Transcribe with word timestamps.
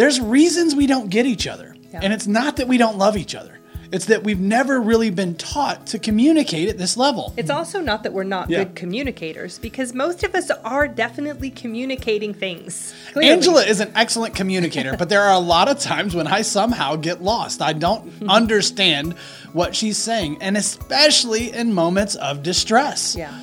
there's 0.00 0.18
reasons 0.18 0.74
we 0.74 0.86
don't 0.86 1.10
get 1.10 1.26
each 1.26 1.46
other. 1.46 1.76
Yeah. 1.92 2.00
And 2.02 2.12
it's 2.14 2.26
not 2.26 2.56
that 2.56 2.66
we 2.66 2.78
don't 2.78 2.96
love 2.96 3.18
each 3.18 3.34
other. 3.34 3.58
It's 3.92 4.06
that 4.06 4.22
we've 4.24 4.40
never 4.40 4.80
really 4.80 5.10
been 5.10 5.34
taught 5.34 5.88
to 5.88 5.98
communicate 5.98 6.70
at 6.70 6.78
this 6.78 6.96
level. 6.96 7.34
It's 7.36 7.50
also 7.50 7.80
not 7.82 8.04
that 8.04 8.14
we're 8.14 8.24
not 8.24 8.48
Yeah. 8.48 8.58
good 8.64 8.76
communicators, 8.76 9.58
because 9.58 9.92
most 9.92 10.22
of 10.24 10.34
us 10.34 10.50
are 10.64 10.88
definitely 10.88 11.50
communicating 11.50 12.32
things. 12.32 12.94
Clearly. 13.12 13.30
Angela 13.30 13.62
is 13.64 13.80
an 13.80 13.92
excellent 13.94 14.34
communicator, 14.34 14.96
but 14.96 15.10
there 15.10 15.20
are 15.20 15.34
a 15.34 15.38
lot 15.38 15.68
of 15.68 15.78
times 15.80 16.14
when 16.14 16.26
I 16.28 16.42
somehow 16.42 16.96
get 16.96 17.22
lost. 17.22 17.60
I 17.60 17.74
don't 17.74 18.10
understand 18.28 19.14
what 19.52 19.76
she's 19.76 19.98
saying, 19.98 20.38
and 20.40 20.56
especially 20.56 21.52
in 21.52 21.74
moments 21.74 22.14
of 22.14 22.42
distress. 22.42 23.16
Yeah. 23.18 23.34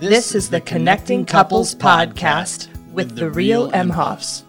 This 0.00 0.34
is 0.34 0.48
the 0.48 0.62
Connecting 0.62 1.26
Couples 1.26 1.74
podcast 1.74 2.68
with 2.92 3.16
the 3.16 3.28
real 3.28 3.70
Emhoffs. 3.72 4.44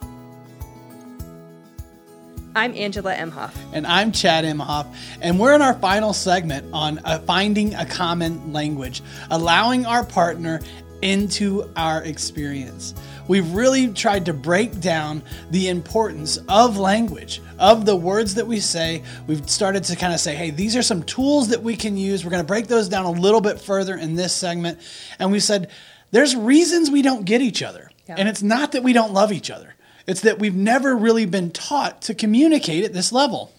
I'm 2.60 2.76
Angela 2.76 3.16
Emhoff. 3.16 3.56
And 3.72 3.88
I'm 3.88 4.12
Chad 4.12 4.44
Imhoff, 4.44 4.94
and 5.22 5.40
we're 5.40 5.56
in 5.56 5.62
our 5.62 5.76
final 5.76 6.12
segment 6.12 6.68
on 6.74 7.00
uh, 7.06 7.20
finding 7.20 7.74
a 7.74 7.86
common 7.86 8.52
language, 8.52 9.02
allowing 9.32 9.86
our 9.86 10.04
partner 10.04 10.60
into 11.02 11.72
our 11.78 12.04
experience. 12.04 12.96
We've 13.30 13.50
really 13.54 13.88
tried 13.94 14.26
to 14.26 14.34
break 14.34 14.82
down 14.82 15.24
the 15.52 15.70
importance 15.70 16.38
of 16.50 16.78
language, 16.78 17.42
of 17.60 17.86
the 17.86 17.96
words 17.96 18.36
that 18.36 18.46
we 18.46 18.60
say. 18.60 19.04
We've 19.26 19.50
started 19.50 19.86
to 19.86 19.96
kind 19.96 20.14
of 20.14 20.20
say, 20.20 20.36
hey, 20.36 20.50
these 20.50 20.76
are 20.76 20.84
some 20.84 21.04
tools 21.04 21.48
that 21.52 21.64
we 21.64 21.78
can 21.78 21.96
use. 21.96 22.26
We're 22.26 22.32
going 22.32 22.44
to 22.44 22.48
break 22.48 22.68
those 22.68 22.90
down 22.90 23.06
a 23.06 23.12
little 23.12 23.40
bit 23.40 23.62
further 23.62 23.96
in 23.96 24.16
this 24.16 24.34
segment. 24.34 24.80
And 25.18 25.32
we 25.32 25.40
said, 25.40 25.70
there's 26.12 26.36
reasons 26.36 26.92
we 26.92 27.04
don't 27.04 27.24
get 27.24 27.42
each 27.42 27.64
other. 27.64 27.90
Yeah. 28.10 28.16
And 28.18 28.28
it's 28.28 28.44
not 28.44 28.74
that 28.74 28.84
we 28.84 28.92
don't 28.92 29.14
love 29.14 29.32
each 29.32 29.50
other. 29.50 29.76
It's 30.10 30.22
that 30.22 30.40
we've 30.40 30.56
never 30.56 30.98
really 30.98 31.28
been 31.28 31.52
taught 31.52 32.02
to 32.02 32.16
communicate 32.16 32.84
at 32.84 32.94
this 32.94 33.12
level. 33.12 33.54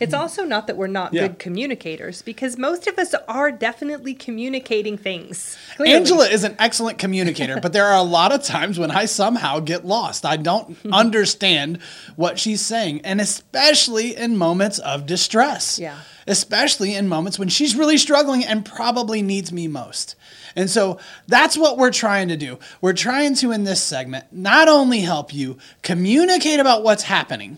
It's 0.00 0.14
also 0.14 0.44
not 0.44 0.66
that 0.66 0.76
we're 0.76 0.86
not 0.86 1.12
Yeah. 1.14 1.22
good 1.28 1.38
communicators, 1.38 2.22
because 2.22 2.56
most 2.58 2.86
of 2.86 2.98
us 2.98 3.14
are 3.26 3.50
definitely 3.50 4.14
communicating 4.14 4.96
things. 4.98 5.56
Clearly. 5.76 5.94
Angela 5.94 6.26
is 6.28 6.44
an 6.44 6.56
excellent 6.58 6.98
communicator, 6.98 7.58
but 7.60 7.72
there 7.72 7.84
are 7.86 7.96
a 7.96 8.02
lot 8.02 8.32
of 8.32 8.42
times 8.42 8.78
when 8.78 8.90
I 8.90 9.04
somehow 9.06 9.60
get 9.60 9.84
lost. 9.86 10.24
I 10.24 10.36
don't 10.36 10.76
understand 10.92 11.78
what 12.16 12.38
she's 12.38 12.60
saying, 12.60 13.00
and 13.04 13.20
especially 13.20 14.16
in 14.16 14.36
moments 14.36 14.78
of 14.78 15.06
distress. 15.06 15.78
Yeah. 15.78 15.96
Especially 16.26 16.94
in 16.94 17.08
moments 17.08 17.38
when 17.38 17.48
she's 17.48 17.74
really 17.74 17.96
struggling 17.96 18.44
and 18.44 18.62
probably 18.64 19.22
needs 19.22 19.50
me 19.50 19.66
most. 19.66 20.14
And 20.54 20.68
so 20.68 20.98
that's 21.26 21.56
what 21.56 21.78
we're 21.78 21.90
trying 21.90 22.28
to 22.28 22.36
do. 22.36 22.58
We're 22.82 22.92
trying 22.92 23.34
to, 23.36 23.50
in 23.52 23.64
this 23.64 23.82
segment, 23.82 24.26
not 24.30 24.68
only 24.68 25.00
help 25.00 25.32
you 25.32 25.56
communicate 25.82 26.60
about 26.60 26.82
what's 26.82 27.04
happening, 27.04 27.56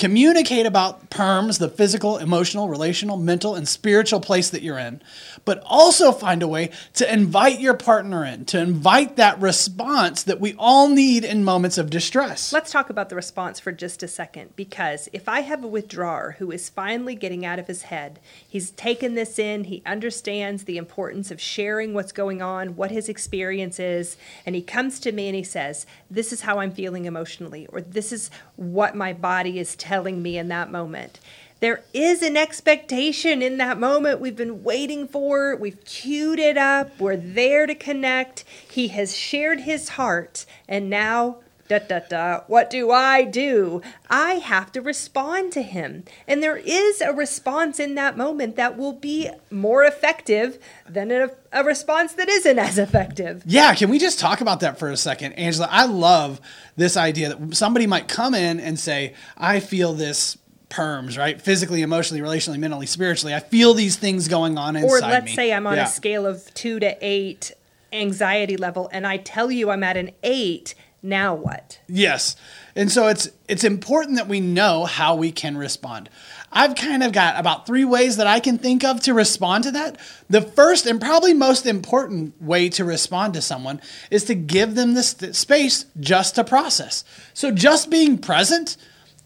communicate 0.00 0.64
about 0.64 1.10
perms, 1.10 1.58
the 1.58 1.68
physical, 1.68 2.16
emotional, 2.16 2.70
relational, 2.70 3.18
mental, 3.18 3.54
and 3.54 3.68
spiritual 3.68 4.18
place 4.18 4.48
that 4.48 4.62
you're 4.62 4.78
in, 4.78 5.02
but 5.44 5.62
also 5.66 6.10
find 6.10 6.42
a 6.42 6.48
way 6.48 6.70
to 6.94 7.12
invite 7.12 7.60
your 7.60 7.74
partner 7.74 8.24
in, 8.24 8.46
to 8.46 8.58
invite 8.58 9.16
that 9.16 9.38
response 9.38 10.22
that 10.22 10.40
we 10.40 10.54
all 10.58 10.88
need 10.88 11.22
in 11.22 11.44
moments 11.44 11.76
of 11.76 11.90
distress. 11.90 12.50
Let's 12.50 12.72
talk 12.72 12.88
about 12.88 13.10
the 13.10 13.14
response 13.14 13.60
for 13.60 13.72
just 13.72 14.02
a 14.02 14.08
second 14.08 14.56
because 14.56 15.10
if 15.12 15.28
I 15.28 15.40
have 15.40 15.62
a 15.62 15.68
withdrawer 15.68 16.36
who 16.38 16.50
is 16.50 16.70
finally 16.70 17.14
getting 17.14 17.44
out 17.44 17.58
of 17.58 17.66
his 17.66 17.82
head, 17.82 18.20
he's 18.48 18.70
taken 18.70 19.14
this 19.14 19.38
in, 19.38 19.64
he 19.64 19.82
understands 19.84 20.64
the 20.64 20.78
importance 20.78 21.30
of 21.30 21.42
sharing 21.42 21.92
what's 21.92 22.12
going 22.12 22.40
on, 22.40 22.74
what 22.74 22.90
his 22.90 23.10
experience 23.10 23.78
is, 23.78 24.16
and 24.46 24.54
he 24.54 24.62
comes 24.62 24.98
to 25.00 25.12
me 25.12 25.28
and 25.28 25.36
he 25.36 25.44
says, 25.44 25.84
This 26.10 26.32
is 26.32 26.40
how 26.40 26.58
I'm 26.58 26.72
feeling 26.72 27.04
emotionally, 27.04 27.66
or 27.66 27.82
this 27.82 28.12
is 28.12 28.30
what 28.60 28.94
my 28.94 29.12
body 29.12 29.58
is 29.58 29.74
telling 29.74 30.22
me 30.22 30.36
in 30.36 30.48
that 30.48 30.70
moment. 30.70 31.18
There 31.60 31.82
is 31.94 32.22
an 32.22 32.36
expectation 32.36 33.42
in 33.42 33.56
that 33.56 33.78
moment 33.78 34.20
we've 34.20 34.36
been 34.36 34.62
waiting 34.62 35.08
for. 35.08 35.56
We've 35.56 35.82
queued 35.84 36.38
it 36.38 36.58
up. 36.58 36.98
We're 37.00 37.16
there 37.16 37.66
to 37.66 37.74
connect. 37.74 38.44
He 38.70 38.88
has 38.88 39.16
shared 39.16 39.60
his 39.60 39.90
heart, 39.90 40.44
and 40.68 40.90
now 40.90 41.38
da 41.78 41.78
da 41.86 42.00
da. 42.00 42.40
What 42.48 42.68
do 42.68 42.90
I 42.90 43.22
do? 43.24 43.80
I 44.10 44.34
have 44.34 44.72
to 44.72 44.80
respond 44.82 45.52
to 45.52 45.62
him. 45.62 46.04
And 46.26 46.42
there 46.42 46.56
is 46.56 47.00
a 47.00 47.12
response 47.12 47.78
in 47.78 47.94
that 47.94 48.16
moment 48.16 48.56
that 48.56 48.76
will 48.76 48.92
be 48.92 49.30
more 49.50 49.84
effective 49.84 50.58
than 50.88 51.12
a, 51.12 51.30
a 51.52 51.62
response 51.62 52.14
that 52.14 52.28
isn't 52.28 52.58
as 52.58 52.76
effective. 52.78 53.42
Yeah, 53.46 53.74
can 53.74 53.88
we 53.88 53.98
just 53.98 54.18
talk 54.18 54.40
about 54.40 54.60
that 54.60 54.78
for 54.78 54.90
a 54.90 54.96
second, 54.96 55.34
Angela? 55.34 55.68
I 55.70 55.86
love 55.86 56.40
this 56.76 56.96
idea 56.96 57.34
that 57.34 57.54
somebody 57.56 57.86
might 57.86 58.08
come 58.08 58.34
in 58.34 58.58
and 58.58 58.78
say, 58.78 59.14
I 59.36 59.60
feel 59.60 59.92
this 59.92 60.36
perms, 60.70 61.16
right? 61.18 61.40
Physically, 61.40 61.82
emotionally, 61.82 62.20
relationally, 62.22 62.58
mentally, 62.58 62.86
spiritually. 62.86 63.34
I 63.34 63.40
feel 63.40 63.74
these 63.74 63.96
things 63.96 64.28
going 64.28 64.58
on 64.58 64.76
inside 64.76 64.88
Or 64.88 65.00
let's 65.00 65.26
me. 65.26 65.34
say 65.34 65.52
I'm 65.52 65.66
on 65.66 65.76
Yeah. 65.76 65.84
a 65.84 65.88
scale 65.88 66.26
of 66.26 66.52
two 66.54 66.80
to 66.80 66.96
eight 67.00 67.52
anxiety 67.92 68.56
level, 68.56 68.88
and 68.92 69.06
I 69.06 69.16
tell 69.16 69.50
you 69.50 69.70
I'm 69.70 69.82
at 69.82 69.96
an 69.96 70.10
eight. 70.22 70.74
Now 71.02 71.34
what? 71.34 71.80
Yes. 71.88 72.36
And 72.76 72.92
so 72.92 73.08
it's 73.08 73.30
it's 73.48 73.64
important 73.64 74.16
that 74.16 74.28
we 74.28 74.40
know 74.40 74.84
how 74.84 75.14
we 75.14 75.32
can 75.32 75.56
respond. 75.56 76.10
I've 76.52 76.74
kind 76.74 77.02
of 77.02 77.12
got 77.12 77.38
about 77.38 77.66
three 77.66 77.84
ways 77.84 78.16
that 78.16 78.26
I 78.26 78.40
can 78.40 78.58
think 78.58 78.84
of 78.84 79.00
to 79.02 79.14
respond 79.14 79.64
to 79.64 79.70
that. 79.72 79.98
The 80.28 80.42
first 80.42 80.84
and 80.86 81.00
probably 81.00 81.32
most 81.32 81.64
important 81.64 82.40
way 82.42 82.68
to 82.70 82.84
respond 82.84 83.34
to 83.34 83.42
someone 83.42 83.80
is 84.10 84.24
to 84.24 84.34
give 84.34 84.74
them 84.74 84.94
the 84.94 85.02
st- 85.02 85.36
space 85.36 85.86
just 85.98 86.34
to 86.34 86.44
process. 86.44 87.04
So 87.34 87.50
just 87.50 87.88
being 87.88 88.18
present 88.18 88.76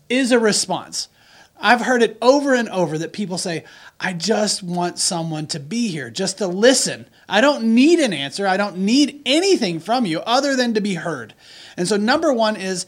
is 0.08 0.32
a 0.32 0.38
response. 0.38 1.08
I've 1.60 1.80
heard 1.80 2.02
it 2.02 2.18
over 2.20 2.54
and 2.54 2.68
over 2.68 2.98
that 2.98 3.12
people 3.12 3.38
say, 3.38 3.64
I 3.98 4.12
just 4.12 4.62
want 4.62 4.98
someone 4.98 5.46
to 5.48 5.60
be 5.60 5.88
here, 5.88 6.10
just 6.10 6.38
to 6.38 6.46
listen. 6.46 7.06
I 7.28 7.40
don't 7.40 7.74
need 7.74 8.00
an 8.00 8.12
answer. 8.12 8.46
I 8.46 8.56
don't 8.56 8.78
need 8.78 9.22
anything 9.24 9.80
from 9.80 10.04
you 10.04 10.20
other 10.20 10.56
than 10.56 10.74
to 10.74 10.80
be 10.80 10.94
heard. 10.94 11.32
And 11.76 11.88
so, 11.88 11.96
number 11.96 12.32
one 12.32 12.56
is 12.56 12.86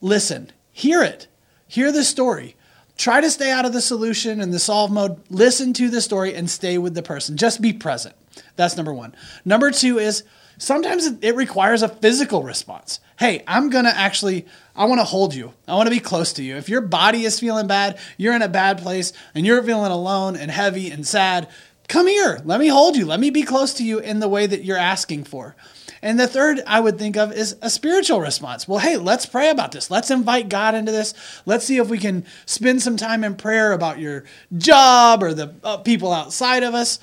listen, 0.00 0.52
hear 0.72 1.02
it, 1.02 1.26
hear 1.66 1.92
the 1.92 2.04
story. 2.04 2.56
Try 2.96 3.20
to 3.20 3.30
stay 3.30 3.52
out 3.52 3.64
of 3.64 3.72
the 3.72 3.80
solution 3.80 4.40
and 4.40 4.52
the 4.52 4.58
solve 4.58 4.90
mode. 4.90 5.20
Listen 5.30 5.72
to 5.74 5.88
the 5.88 6.00
story 6.00 6.34
and 6.34 6.50
stay 6.50 6.78
with 6.78 6.94
the 6.94 7.02
person. 7.02 7.36
Just 7.36 7.60
be 7.62 7.72
present. 7.72 8.16
That's 8.56 8.76
number 8.76 8.92
one. 8.92 9.14
Number 9.44 9.70
two 9.70 9.98
is 10.00 10.24
sometimes 10.58 11.06
it- 11.06 11.36
requires 11.36 11.82
a 11.82 11.88
physical 11.88 12.42
response. 12.42 12.98
Hey, 13.16 13.44
I'm 13.46 13.70
gonna 13.70 13.92
actually, 13.94 14.46
I 14.74 14.86
wanna 14.86 15.04
hold 15.04 15.32
you. 15.32 15.52
I 15.68 15.74
wanna 15.74 15.90
be 15.90 16.00
close 16.00 16.32
to 16.34 16.42
you. 16.42 16.56
If 16.56 16.68
your 16.68 16.80
body 16.80 17.24
is 17.24 17.38
feeling 17.38 17.68
bad, 17.68 17.98
you're 18.16 18.34
in 18.34 18.42
a 18.42 18.48
bad 18.48 18.78
place, 18.78 19.12
and 19.32 19.46
you're 19.46 19.62
feeling 19.62 19.92
alone 19.92 20.34
and 20.34 20.50
heavy 20.50 20.90
and 20.90 21.06
sad, 21.06 21.46
come 21.88 22.08
here. 22.08 22.40
Let 22.44 22.58
me 22.58 22.66
hold 22.66 22.96
you. 22.96 23.06
Let 23.06 23.20
me 23.20 23.30
be 23.30 23.42
close 23.42 23.74
to 23.74 23.84
you 23.84 24.00
in 24.00 24.18
the 24.18 24.28
way 24.28 24.46
that 24.46 24.64
you're 24.64 24.76
asking 24.76 25.24
for. 25.24 25.54
And 26.02 26.18
the 26.18 26.28
third 26.28 26.62
I 26.66 26.80
would 26.80 26.98
think 26.98 27.16
of 27.16 27.32
is 27.32 27.56
a 27.62 27.70
spiritual 27.70 28.20
response. 28.20 28.68
Well, 28.68 28.78
hey, 28.78 28.96
let's 28.96 29.26
pray 29.26 29.50
about 29.50 29.72
this. 29.72 29.90
Let's 29.90 30.10
invite 30.10 30.48
God 30.48 30.74
into 30.74 30.92
this. 30.92 31.14
Let's 31.46 31.64
see 31.64 31.78
if 31.78 31.88
we 31.88 31.98
can 31.98 32.24
spend 32.46 32.82
some 32.82 32.96
time 32.96 33.24
in 33.24 33.34
prayer 33.34 33.72
about 33.72 33.98
your 33.98 34.24
job 34.56 35.22
or 35.22 35.34
the 35.34 35.54
uh, 35.64 35.78
people 35.78 36.12
outside 36.12 36.62
of 36.62 36.74
us. 36.74 36.98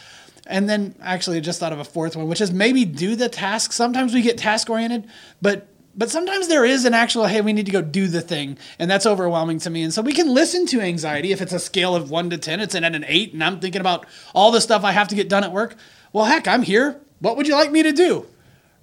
And 0.47 0.69
then 0.69 0.95
actually 1.01 1.38
I 1.38 1.41
just 1.41 1.59
thought 1.59 1.73
of 1.73 1.79
a 1.79 1.83
fourth 1.83 2.16
one, 2.16 2.28
which 2.28 2.41
is 2.41 2.51
maybe 2.51 2.85
do 2.85 3.16
the 3.16 3.29
task. 3.29 3.72
Sometimes 3.72 4.13
we 4.13 4.22
get 4.22 4.38
task 4.38 4.69
oriented, 4.69 5.07
but 5.41 5.67
but 5.97 6.09
sometimes 6.09 6.47
there 6.47 6.66
is 6.66 6.85
an 6.85 6.94
actual 6.94 7.25
hey 7.25 7.41
we 7.41 7.53
need 7.53 7.66
to 7.66 7.72
go 7.72 7.81
do 7.81 8.07
the 8.07 8.22
thing 8.22 8.57
and 8.79 8.91
that's 8.91 9.06
overwhelming 9.06 9.59
to 9.59 9.69
me 9.69 9.81
and 9.83 9.94
so 9.94 10.01
we 10.01 10.13
can 10.13 10.33
listen 10.33 10.66
to 10.66 10.81
anxiety 10.81 11.31
if 11.31 11.41
it's 11.41 11.53
a 11.53 11.59
scale 11.59 11.95
of 11.95 12.12
1 12.12 12.31
to 12.31 12.38
10 12.38 12.59
it's 12.59 12.75
at 12.75 12.83
an 12.83 13.06
8 13.07 13.33
and 13.33 13.44
i'm 13.44 13.59
thinking 13.59 13.81
about 13.81 14.06
all 14.33 14.51
the 14.51 14.62
stuff 14.62 14.83
i 14.83 14.91
have 14.91 15.07
to 15.07 15.16
get 15.16 15.29
done 15.29 15.44
at 15.44 15.51
work 15.51 15.75
well 16.12 16.25
heck 16.25 16.47
i'm 16.47 16.63
here 16.63 17.00
what 17.19 17.38
would 17.38 17.47
you 17.47 17.56
like 17.56 17.72
me 17.72 17.81
to 17.83 17.94
do 17.94 18.25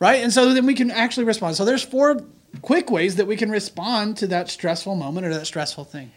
right? 0.02 0.20
And 0.20 0.32
so 0.32 0.52
then 0.52 0.66
we 0.66 0.74
can 0.74 0.90
actually 0.90 1.22
respond. 1.22 1.54
So 1.54 1.64
there's 1.64 1.84
four 1.84 2.20
quick 2.60 2.90
ways 2.90 3.14
that 3.16 3.28
we 3.28 3.36
can 3.36 3.52
respond 3.52 4.16
to 4.16 4.26
that 4.26 4.50
stressful 4.50 4.96
moment 4.96 5.24
or 5.24 5.32
that 5.32 5.46
stressful 5.46 5.84
thing 5.84 6.10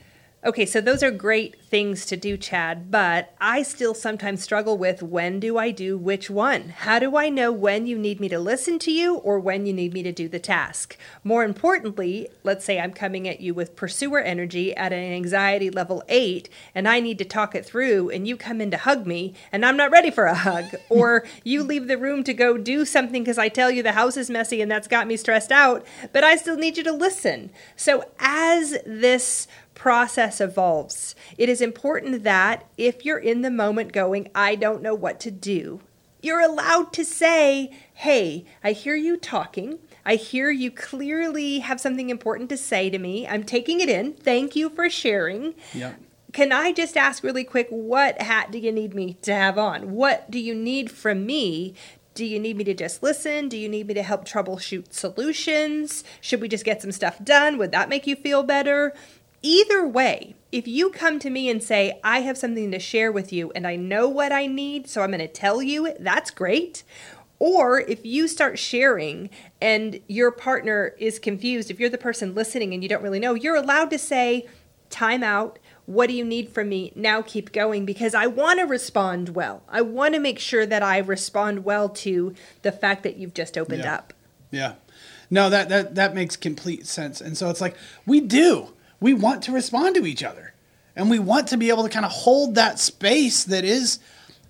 Okay, 0.45 0.67
so 0.67 0.79
those 0.79 1.01
are 1.01 1.09
great 1.09 1.59
things 1.59 2.05
to 2.05 2.15
do, 2.15 2.37
Chad, 2.37 2.91
but 2.91 3.33
I 3.41 3.63
still 3.63 3.95
sometimes 3.95 4.43
struggle 4.43 4.77
with 4.77 5.01
when 5.01 5.39
do 5.39 5.57
I 5.57 5.71
do 5.71 5.97
which 5.97 6.29
one? 6.29 6.69
How 6.69 6.99
do 6.99 7.17
I 7.17 7.29
know 7.29 7.51
when 7.51 7.87
you 7.87 7.97
need 7.97 8.19
me 8.19 8.29
to 8.29 8.37
listen 8.37 8.77
to 8.79 8.91
you 8.91 9.15
or 9.15 9.39
when 9.39 9.65
you 9.65 9.73
need 9.73 9.91
me 9.91 10.03
to 10.03 10.11
do 10.11 10.29
the 10.29 10.37
task? 10.37 10.97
More 11.23 11.43
importantly, 11.43 12.27
let's 12.43 12.63
say 12.63 12.79
I'm 12.79 12.93
coming 12.93 13.27
at 13.27 13.41
you 13.41 13.55
with 13.55 13.75
pursuer 13.75 14.19
energy 14.19 14.75
at 14.75 14.93
an 14.93 14.99
anxiety 14.99 15.71
level 15.71 16.03
eight 16.09 16.47
and 16.75 16.87
I 16.87 16.99
need 16.99 17.17
to 17.17 17.25
talk 17.25 17.55
it 17.55 17.65
through 17.65 18.11
and 18.11 18.27
you 18.27 18.37
come 18.37 18.61
in 18.61 18.69
to 18.69 18.77
hug 18.77 19.07
me 19.07 19.33
and 19.51 19.65
I'm 19.65 19.77
not 19.77 19.89
ready 19.89 20.11
for 20.11 20.25
a 20.25 20.35
hug, 20.35 20.65
or 20.89 21.25
you 21.43 21.63
leave 21.63 21.87
the 21.87 21.97
room 21.97 22.23
to 22.23 22.35
go 22.35 22.55
do 22.55 22.85
something 22.85 23.23
because 23.23 23.39
I 23.39 23.49
tell 23.49 23.71
you 23.71 23.81
the 23.81 23.93
house 23.93 24.15
is 24.15 24.29
messy 24.29 24.61
and 24.61 24.69
that's 24.69 24.87
got 24.87 25.07
me 25.07 25.17
stressed 25.17 25.51
out, 25.51 25.83
but 26.13 26.23
I 26.23 26.35
still 26.35 26.55
need 26.55 26.77
you 26.77 26.83
to 26.83 26.93
listen. 26.93 27.49
So 27.75 28.05
as 28.19 28.77
this 28.85 29.47
process 29.75 30.41
evolves. 30.41 31.13
It 31.37 31.49
is 31.49 31.61
important 31.61 32.23
that 32.23 32.65
if 32.77 33.05
you're 33.05 33.19
in 33.19 33.41
the 33.41 33.51
moment 33.51 33.91
going, 33.93 34.29
I 34.33 34.55
don't 34.55 34.81
know 34.81 34.95
what 34.95 35.19
to 35.21 35.31
do, 35.31 35.81
you're 36.21 36.41
allowed 36.41 36.91
to 36.93 37.05
say, 37.05 37.71
Hey, 37.93 38.45
I 38.63 38.71
hear 38.71 38.95
you 38.95 39.17
talking. 39.17 39.77
I 40.03 40.15
hear 40.15 40.49
you 40.49 40.71
clearly 40.71 41.59
have 41.59 41.79
something 41.79 42.09
important 42.09 42.49
to 42.49 42.57
say 42.57 42.89
to 42.89 42.97
me. 42.97 43.27
I'm 43.27 43.43
taking 43.43 43.79
it 43.79 43.89
in. 43.89 44.13
Thank 44.13 44.55
you 44.55 44.69
for 44.69 44.89
sharing. 44.89 45.53
Yep. 45.73 45.99
Can 46.33 46.51
I 46.51 46.73
just 46.73 46.97
ask 46.97 47.23
really 47.23 47.43
quick, 47.43 47.67
what 47.69 48.21
hat 48.21 48.51
do 48.51 48.57
you 48.57 48.71
need 48.71 48.93
me 48.93 49.13
to 49.21 49.33
have 49.33 49.57
on? 49.57 49.91
What 49.91 50.29
do 50.29 50.37
you 50.39 50.53
need 50.53 50.91
from 50.91 51.25
me? 51.25 51.75
Do 52.13 52.25
you 52.25 52.39
need 52.39 52.57
me 52.57 52.63
to 52.65 52.73
just 52.73 53.01
listen? 53.01 53.47
Do 53.49 53.57
you 53.57 53.69
need 53.69 53.87
me 53.87 53.93
to 53.93 54.03
help 54.03 54.25
troubleshoot 54.25 54.93
solutions? 54.93 56.03
Should 56.21 56.41
we 56.41 56.47
just 56.47 56.65
get 56.65 56.81
some 56.81 56.91
stuff 56.91 57.23
done? 57.23 57.57
Would 57.57 57.71
that 57.71 57.89
make 57.89 58.05
you 58.05 58.15
feel 58.15 58.43
better? 58.43 58.93
Either 59.45 59.87
way, 59.87 60.33
if 60.51 60.67
you 60.67 60.89
come 60.89 61.19
to 61.19 61.29
me 61.29 61.51
and 61.51 61.61
say, 61.61 61.99
I 62.03 62.21
have 62.21 62.35
something 62.35 62.71
to 62.71 62.79
share 62.79 63.11
with 63.11 63.31
you 63.31 63.51
and 63.51 63.67
I 63.67 63.75
know 63.75 64.09
what 64.09 64.31
I 64.31 64.47
need, 64.47 64.89
so 64.89 65.03
I'm 65.03 65.11
going 65.11 65.19
to 65.19 65.27
tell 65.27 65.61
you, 65.61 65.93
that's 65.99 66.31
great. 66.31 66.81
Or 67.37 67.79
if 67.81 68.03
you 68.03 68.27
start 68.27 68.57
sharing 68.57 69.29
and 69.61 69.99
your 70.07 70.31
partner 70.31 70.95
is 70.97 71.19
confused, 71.19 71.69
if 71.69 71.79
you're 71.79 71.91
the 71.91 71.97
person 71.99 72.33
listening 72.33 72.73
and 72.73 72.81
you 72.81 72.89
don't 72.89 73.03
really 73.03 73.19
know, 73.19 73.35
you're 73.35 73.55
allowed 73.55 73.91
to 73.91 73.99
say, 73.99 74.47
time 74.89 75.21
out. 75.21 75.59
What 75.85 76.07
do 76.07 76.15
you 76.15 76.25
need 76.25 76.49
from 76.49 76.69
me? 76.69 76.91
Now 76.95 77.21
keep 77.21 77.51
going 77.51 77.85
because 77.85 78.15
I 78.15 78.25
want 78.25 78.59
to 78.59 78.65
respond 78.65 79.29
well. 79.29 79.61
I 79.69 79.81
want 79.81 80.15
to 80.15 80.19
make 80.19 80.39
sure 80.39 80.65
that 80.65 80.81
I 80.81 80.97
respond 80.97 81.63
well 81.63 81.89
to 81.89 82.33
the 82.63 82.71
fact 82.71 83.03
that 83.03 83.17
you've 83.17 83.35
just 83.35 83.59
opened 83.59 83.83
Yeah. 83.83 83.93
up. 83.93 84.13
Yeah. 84.49 84.73
No, 85.29 85.51
that, 85.51 85.69
that 85.69 85.93
that 85.93 86.15
makes 86.15 86.35
complete 86.35 86.87
sense. 86.87 87.21
And 87.21 87.37
so 87.37 87.51
it's 87.51 87.61
like 87.61 87.75
we 88.07 88.21
do. 88.21 88.69
We 89.05 89.13
want 89.13 89.43
to 89.43 89.51
respond 89.51 89.93
to 89.97 90.07
each 90.07 90.23
other. 90.23 90.55
And 90.95 91.11
we 91.11 91.19
want 91.19 91.49
to 91.49 91.57
be 91.57 91.69
able 91.69 91.83
to 91.83 91.89
kind 91.89 92.07
of 92.07 92.11
hold 92.11 92.55
that 92.55 92.79
space 92.79 93.43
that 93.43 93.63
is 93.63 93.99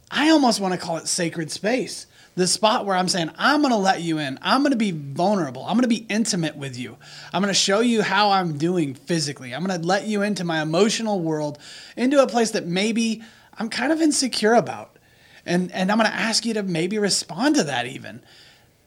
I 0.09 0.29
almost 0.29 0.61
want 0.61 0.73
to 0.73 0.79
call 0.79 0.95
it 0.95 1.09
sacred 1.09 1.51
space. 1.51 2.07
The 2.35 2.47
spot 2.47 2.85
where 2.85 2.95
I'm 2.95 3.09
saying, 3.09 3.31
I'm 3.37 3.59
going 3.59 3.73
to 3.73 3.77
let 3.77 4.01
you 4.01 4.17
in. 4.17 4.39
I'm 4.41 4.61
going 4.61 4.71
to 4.71 4.77
be 4.77 4.91
vulnerable. 4.91 5.65
I'm 5.65 5.73
going 5.73 5.81
to 5.81 5.89
be 5.89 6.05
intimate 6.07 6.55
with 6.55 6.79
you. 6.79 6.95
I'm 7.33 7.41
going 7.41 7.53
to 7.53 7.59
show 7.59 7.81
you 7.81 8.01
how 8.01 8.31
I'm 8.31 8.57
doing 8.57 8.93
physically. 8.93 9.53
I'm 9.53 9.65
going 9.65 9.77
to 9.77 9.85
let 9.85 10.07
you 10.07 10.21
into 10.21 10.45
my 10.45 10.61
emotional 10.61 11.19
world, 11.19 11.59
into 11.97 12.23
a 12.23 12.27
place 12.27 12.51
that 12.51 12.65
maybe 12.65 13.23
I'm 13.59 13.67
kind 13.67 13.91
of 13.91 14.01
insecure 14.01 14.53
about. 14.53 14.95
And, 15.45 15.69
and 15.73 15.91
I'm 15.91 15.97
going 15.97 16.09
to 16.09 16.15
ask 16.15 16.45
you 16.45 16.53
to 16.53 16.63
maybe 16.63 16.97
respond 16.97 17.55
to 17.55 17.65
that 17.65 17.87
even. 17.87 18.21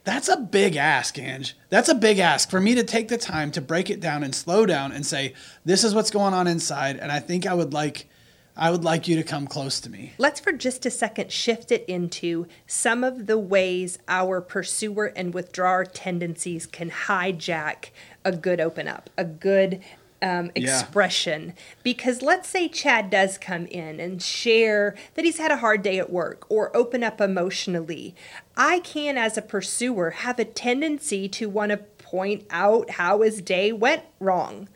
That's 0.03 0.27
a 0.29 0.37
big 0.37 0.75
ask, 0.75 1.19
Ange. 1.19 1.55
That's 1.69 1.89
a 1.89 1.95
big 1.95 2.19
ask 2.19 2.49
for 2.49 2.59
me 2.59 2.73
to 2.75 2.83
take 2.83 3.09
the 3.09 3.17
time 3.17 3.51
to 3.51 3.61
break 3.61 3.89
it 3.89 3.99
down 3.99 4.23
and 4.23 4.33
slow 4.33 4.65
down 4.65 4.91
and 4.91 5.05
say, 5.05 5.33
this 5.65 5.83
is 5.83 5.93
what's 5.93 6.09
going 6.09 6.33
on 6.33 6.47
inside. 6.47 6.97
And 6.97 7.11
I 7.11 7.19
think 7.19 7.45
I 7.45 7.53
would 7.53 7.73
like, 7.73 8.07
I 8.57 8.71
would 8.71 8.83
like 8.83 9.07
you 9.07 9.15
to 9.17 9.23
come 9.23 9.45
close 9.45 9.79
to 9.81 9.89
me. 9.89 10.13
Let's 10.17 10.39
for 10.39 10.51
just 10.51 10.85
a 10.85 10.89
second 10.91 11.31
shift 11.31 11.71
it 11.71 11.85
into 11.87 12.47
some 12.65 13.03
of 13.03 13.27
the 13.27 13.37
ways 13.37 13.99
our 14.07 14.41
pursuer 14.41 15.13
and 15.15 15.33
withdrawer 15.33 15.85
tendencies 15.85 16.65
can 16.65 16.89
hijack 16.89 17.89
a 18.25 18.31
good 18.31 18.59
open 18.59 18.87
up, 18.87 19.09
a 19.17 19.25
good 19.25 19.81
um, 20.21 20.51
Yeah. 20.55 20.79
expression. 20.81 21.53
Because 21.83 22.21
let's 22.21 22.49
say 22.49 22.67
Chad 22.67 23.09
does 23.09 23.37
come 23.37 23.65
in 23.67 23.99
and 24.01 24.21
share 24.21 24.95
that 25.13 25.23
he's 25.23 25.37
had 25.37 25.51
a 25.51 25.57
hard 25.57 25.81
day 25.81 25.97
at 25.97 26.09
work 26.09 26.45
or 26.49 26.75
open 26.75 27.03
up 27.03 27.21
emotionally. 27.21 28.13
I 28.59 28.79
can, 28.79 29.17
as 29.17 29.37
a 29.37 29.41
pursuer, 29.41 30.09
have 30.09 30.37
a 30.37 30.43
tendency 30.43 31.29
to 31.29 31.47
want 31.47 31.71
to 31.71 31.77
point 31.77 32.45
out 32.49 32.89
how 32.89 33.21
his 33.21 33.41
day 33.41 33.71
went 33.71 34.03
wrong. 34.19 34.67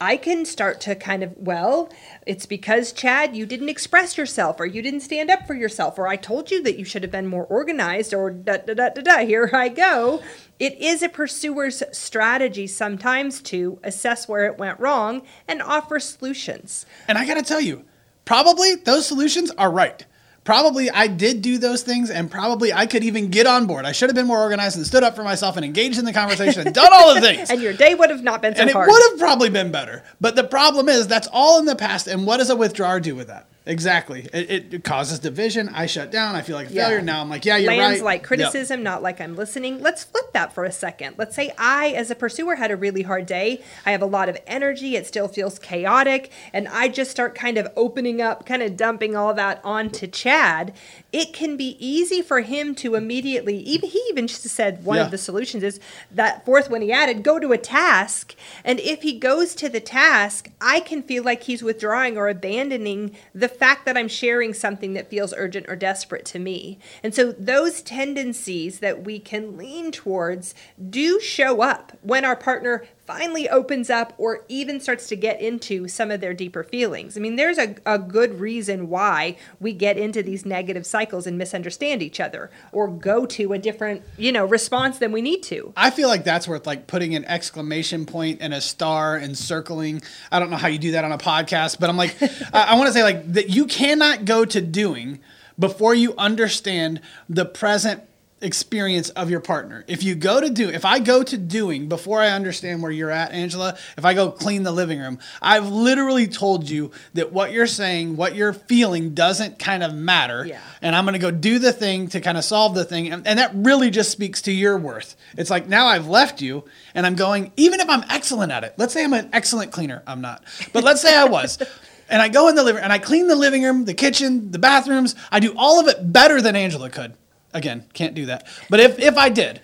I 0.00 0.16
can 0.16 0.44
start 0.44 0.80
to 0.82 0.94
kind 0.94 1.24
of, 1.24 1.36
well, 1.36 1.90
it's 2.24 2.46
because, 2.46 2.92
Chad, 2.92 3.34
you 3.34 3.44
didn't 3.44 3.68
express 3.68 4.16
yourself, 4.16 4.60
or 4.60 4.66
you 4.66 4.80
didn't 4.80 5.00
stand 5.00 5.28
up 5.28 5.44
for 5.44 5.54
yourself, 5.54 5.98
or 5.98 6.06
I 6.06 6.14
told 6.14 6.52
you 6.52 6.62
that 6.62 6.78
you 6.78 6.84
should 6.84 7.02
have 7.02 7.10
been 7.10 7.26
more 7.26 7.46
organized, 7.46 8.14
or 8.14 8.30
da 8.30 8.58
da 8.58 8.74
da 8.74 8.90
da 8.90 9.02
da, 9.02 9.26
here 9.26 9.50
I 9.52 9.70
go. 9.70 10.22
It 10.60 10.78
is 10.78 11.02
a 11.02 11.08
pursuer's 11.08 11.82
strategy 11.90 12.68
sometimes 12.68 13.42
to 13.42 13.80
assess 13.82 14.28
where 14.28 14.46
it 14.46 14.56
went 14.56 14.78
wrong 14.78 15.22
and 15.48 15.60
offer 15.60 15.98
solutions. 15.98 16.86
And 17.08 17.18
I 17.18 17.26
got 17.26 17.34
to 17.34 17.42
tell 17.42 17.60
you, 17.60 17.84
probably 18.24 18.76
those 18.76 19.04
solutions 19.04 19.50
are 19.58 19.72
right. 19.72 20.06
Probably 20.44 20.90
I 20.90 21.06
did 21.06 21.40
do 21.40 21.56
those 21.58 21.82
things, 21.82 22.10
and 22.10 22.28
probably 22.30 22.72
I 22.72 22.86
could 22.86 23.04
even 23.04 23.28
get 23.28 23.46
on 23.46 23.66
board. 23.66 23.84
I 23.84 23.92
should 23.92 24.08
have 24.08 24.16
been 24.16 24.26
more 24.26 24.40
organized 24.40 24.76
and 24.76 24.84
stood 24.84 25.04
up 25.04 25.14
for 25.14 25.22
myself 25.22 25.56
and 25.56 25.64
engaged 25.64 25.98
in 26.00 26.04
the 26.04 26.12
conversation 26.12 26.66
and 26.66 26.74
done 26.74 26.88
all 26.92 27.14
the 27.14 27.20
things. 27.20 27.48
And 27.52 27.60
your 27.62 27.72
day 27.72 27.94
would 27.94 28.10
have 28.10 28.22
not 28.24 28.42
been 28.42 28.54
so 28.56 28.62
hard. 28.62 28.70
and 28.70 28.88
it 28.88 28.90
would 28.90 29.10
have 29.10 29.18
probably 29.20 29.50
been 29.50 29.70
better. 29.70 30.02
But 30.20 30.34
the 30.34 30.44
problem 30.44 30.88
is 30.88 31.06
that's 31.06 31.28
all 31.32 31.58
in 31.60 31.66
the 31.66 31.76
past. 31.76 32.06
And 32.08 32.26
what 32.26 32.38
does 32.38 32.50
a 32.50 32.56
withdrawer 32.56 32.98
do 32.98 33.14
with 33.14 33.28
that? 33.28 33.46
Exactly. 33.64 34.28
It, 34.32 34.74
it, 34.74 34.84
causes 34.84 35.20
division. 35.20 35.68
I 35.68 35.86
shut 35.86 36.10
down. 36.10 36.34
I 36.34 36.42
feel 36.42 36.56
like 36.56 36.70
a 36.70 36.72
Yeah. 36.72 36.86
failure. 36.88 37.02
Now 37.02 37.20
I'm 37.20 37.30
like, 37.30 37.44
yeah, 37.44 37.56
you're 37.56 37.68
right. 37.70 37.78
lands 37.78 38.00
right. 38.00 38.04
like 38.04 38.20
Yep. 38.22 38.26
criticism, 38.26 38.82
not 38.82 39.02
like 39.02 39.20
I'm 39.20 39.36
listening. 39.36 39.80
Let's 39.80 40.02
flip 40.02 40.32
that 40.32 40.52
for 40.52 40.64
a 40.64 40.72
second. 40.72 41.14
Let's 41.16 41.36
say 41.36 41.52
I, 41.56 41.90
as 41.90 42.10
a 42.10 42.16
pursuer, 42.16 42.56
had 42.56 42.72
a 42.72 42.76
really 42.76 43.02
hard 43.02 43.26
day. 43.26 43.62
I 43.86 43.92
have 43.92 44.02
a 44.02 44.06
lot 44.06 44.28
of 44.28 44.36
energy. 44.48 44.96
It 44.96 45.06
still 45.06 45.28
feels 45.28 45.60
chaotic. 45.60 46.30
And 46.52 46.66
I 46.66 46.88
just 46.88 47.12
start 47.12 47.36
kind 47.36 47.56
of 47.56 47.68
opening 47.76 48.20
up, 48.20 48.46
kind 48.46 48.62
of 48.62 48.76
dumping 48.76 49.14
all 49.14 49.32
that 49.34 49.60
onto 49.62 50.08
Chad. 50.08 50.72
It 51.12 51.32
can 51.32 51.56
be 51.56 51.76
easy 51.78 52.20
for 52.20 52.40
him 52.40 52.74
to 52.76 52.96
immediately, 52.96 53.58
even 53.58 53.90
he 53.90 54.02
even 54.10 54.26
just 54.26 54.42
said 54.48 54.84
one 54.84 54.96
Yeah. 54.96 55.04
of 55.04 55.10
the 55.12 55.18
solutions 55.18 55.62
is 55.62 55.78
that 56.10 56.44
fourth 56.44 56.68
one 56.68 56.82
he 56.82 56.90
added, 56.90 57.22
go 57.22 57.38
to 57.38 57.52
a 57.52 57.58
task. 57.58 58.34
And 58.64 58.80
if 58.80 59.02
he 59.02 59.18
goes 59.18 59.54
to 59.56 59.68
the 59.68 59.80
task, 59.80 60.48
I 60.60 60.80
can 60.80 61.02
feel 61.02 61.22
like 61.22 61.44
he's 61.44 61.62
withdrawing 61.62 62.16
or 62.16 62.28
abandoning 62.28 63.14
the 63.34 63.51
fact 63.52 63.84
that 63.84 63.96
I'm 63.96 64.08
sharing 64.08 64.54
something 64.54 64.94
that 64.94 65.10
feels 65.10 65.34
urgent 65.36 65.66
or 65.68 65.76
desperate 65.76 66.24
to 66.26 66.38
me. 66.38 66.78
And 67.02 67.14
so 67.14 67.32
those 67.32 67.82
tendencies 67.82 68.80
that 68.80 69.04
we 69.04 69.18
can 69.18 69.56
lean 69.56 69.92
towards 69.92 70.54
do 70.90 71.20
show 71.20 71.60
up 71.60 71.92
when 72.02 72.24
our 72.24 72.36
partner 72.36 72.84
finally 73.06 73.48
opens 73.48 73.90
up 73.90 74.14
or 74.16 74.44
even 74.48 74.80
starts 74.80 75.08
to 75.08 75.16
get 75.16 75.40
into 75.40 75.88
some 75.88 76.10
of 76.10 76.20
their 76.20 76.32
deeper 76.32 76.62
feelings. 76.62 77.16
I 77.16 77.20
mean, 77.20 77.36
there's 77.36 77.58
a, 77.58 77.74
a 77.84 77.98
good 77.98 78.38
reason 78.38 78.88
why 78.88 79.36
we 79.60 79.72
get 79.72 79.98
into 79.98 80.22
these 80.22 80.46
negative 80.46 80.86
cycles 80.86 81.26
and 81.26 81.36
misunderstand 81.36 82.02
each 82.02 82.20
other 82.20 82.50
or 82.70 82.88
go 82.88 83.26
to 83.26 83.52
a 83.52 83.58
different, 83.58 84.02
you 84.16 84.30
know, 84.30 84.44
response 84.44 84.98
than 84.98 85.10
we 85.10 85.20
need 85.20 85.42
to. 85.44 85.72
I 85.76 85.90
feel 85.90 86.08
like 86.08 86.24
that's 86.24 86.46
worth 86.46 86.66
like 86.66 86.86
putting 86.86 87.14
an 87.14 87.24
exclamation 87.24 88.06
point 88.06 88.38
and 88.40 88.54
a 88.54 88.60
star 88.60 89.16
and 89.16 89.36
circling. 89.36 90.02
I 90.30 90.38
don't 90.38 90.50
know 90.50 90.56
how 90.56 90.68
you 90.68 90.78
do 90.78 90.92
that 90.92 91.04
on 91.04 91.12
a 91.12 91.18
podcast, 91.18 91.80
but 91.80 91.90
I'm 91.90 91.96
like, 91.96 92.16
I, 92.52 92.72
I 92.72 92.74
want 92.76 92.86
to 92.86 92.92
say 92.92 93.02
like 93.02 93.32
that 93.32 93.50
you 93.50 93.66
cannot 93.66 94.24
go 94.24 94.44
to 94.44 94.60
doing 94.60 95.18
before 95.58 95.94
you 95.94 96.14
understand 96.16 97.00
the 97.28 97.44
present 97.44 98.02
experience 98.42 99.10
of 99.10 99.30
your 99.30 99.40
partner. 99.40 99.84
If 99.86 100.02
you 100.02 100.14
go 100.14 100.40
to 100.40 100.50
do, 100.50 100.68
if 100.68 100.84
I 100.84 100.98
go 100.98 101.22
to 101.22 101.38
doing 101.38 101.88
before 101.88 102.20
I 102.20 102.30
understand 102.30 102.82
where 102.82 102.90
you're 102.90 103.10
at, 103.10 103.32
Angela, 103.32 103.76
if 103.96 104.04
I 104.04 104.14
go 104.14 104.30
clean 104.30 104.62
the 104.62 104.72
living 104.72 104.98
room, 104.98 105.18
I've 105.40 105.68
literally 105.68 106.26
told 106.26 106.68
you 106.68 106.90
that 107.14 107.32
what 107.32 107.52
you're 107.52 107.66
saying, 107.66 108.16
what 108.16 108.34
you're 108.34 108.52
feeling 108.52 109.14
doesn't 109.14 109.58
kind 109.58 109.82
of 109.82 109.94
matter. 109.94 110.44
Yeah. 110.46 110.60
And 110.80 110.94
I'm 110.94 111.04
going 111.04 111.14
to 111.14 111.18
go 111.18 111.30
do 111.30 111.58
the 111.58 111.72
thing 111.72 112.08
to 112.08 112.20
kind 112.20 112.36
of 112.36 112.44
solve 112.44 112.74
the 112.74 112.84
thing. 112.84 113.12
And, 113.12 113.26
and 113.26 113.38
that 113.38 113.52
really 113.54 113.90
just 113.90 114.10
speaks 114.10 114.42
to 114.42 114.52
your 114.52 114.76
worth. 114.76 115.16
It's 115.36 115.50
like 115.50 115.68
now 115.68 115.86
I've 115.86 116.08
left 116.08 116.42
you 116.42 116.64
and 116.94 117.06
I'm 117.06 117.14
going, 117.14 117.52
even 117.56 117.80
if 117.80 117.88
I'm 117.88 118.04
excellent 118.10 118.52
at 118.52 118.64
it, 118.64 118.74
let's 118.76 118.92
say 118.92 119.04
I'm 119.04 119.12
an 119.12 119.30
excellent 119.32 119.72
cleaner. 119.72 120.02
I'm 120.06 120.20
not, 120.20 120.44
but 120.72 120.84
let's 120.84 121.00
say 121.00 121.16
I 121.16 121.24
was. 121.24 121.58
And 122.08 122.20
I 122.20 122.28
go 122.28 122.48
in 122.48 122.56
the 122.56 122.62
living 122.62 122.82
and 122.82 122.92
I 122.92 122.98
clean 122.98 123.26
the 123.26 123.34
living 123.34 123.62
room, 123.62 123.86
the 123.86 123.94
kitchen, 123.94 124.50
the 124.50 124.58
bathrooms. 124.58 125.14
I 125.30 125.40
do 125.40 125.54
all 125.56 125.80
of 125.80 125.88
it 125.88 126.12
better 126.12 126.42
than 126.42 126.56
Angela 126.56 126.90
could. 126.90 127.14
Again, 127.54 127.84
can't 127.92 128.14
do 128.14 128.26
that. 128.26 128.46
But 128.70 128.80
if, 128.80 128.98
if 128.98 129.16
I 129.16 129.28
did, 129.28 129.60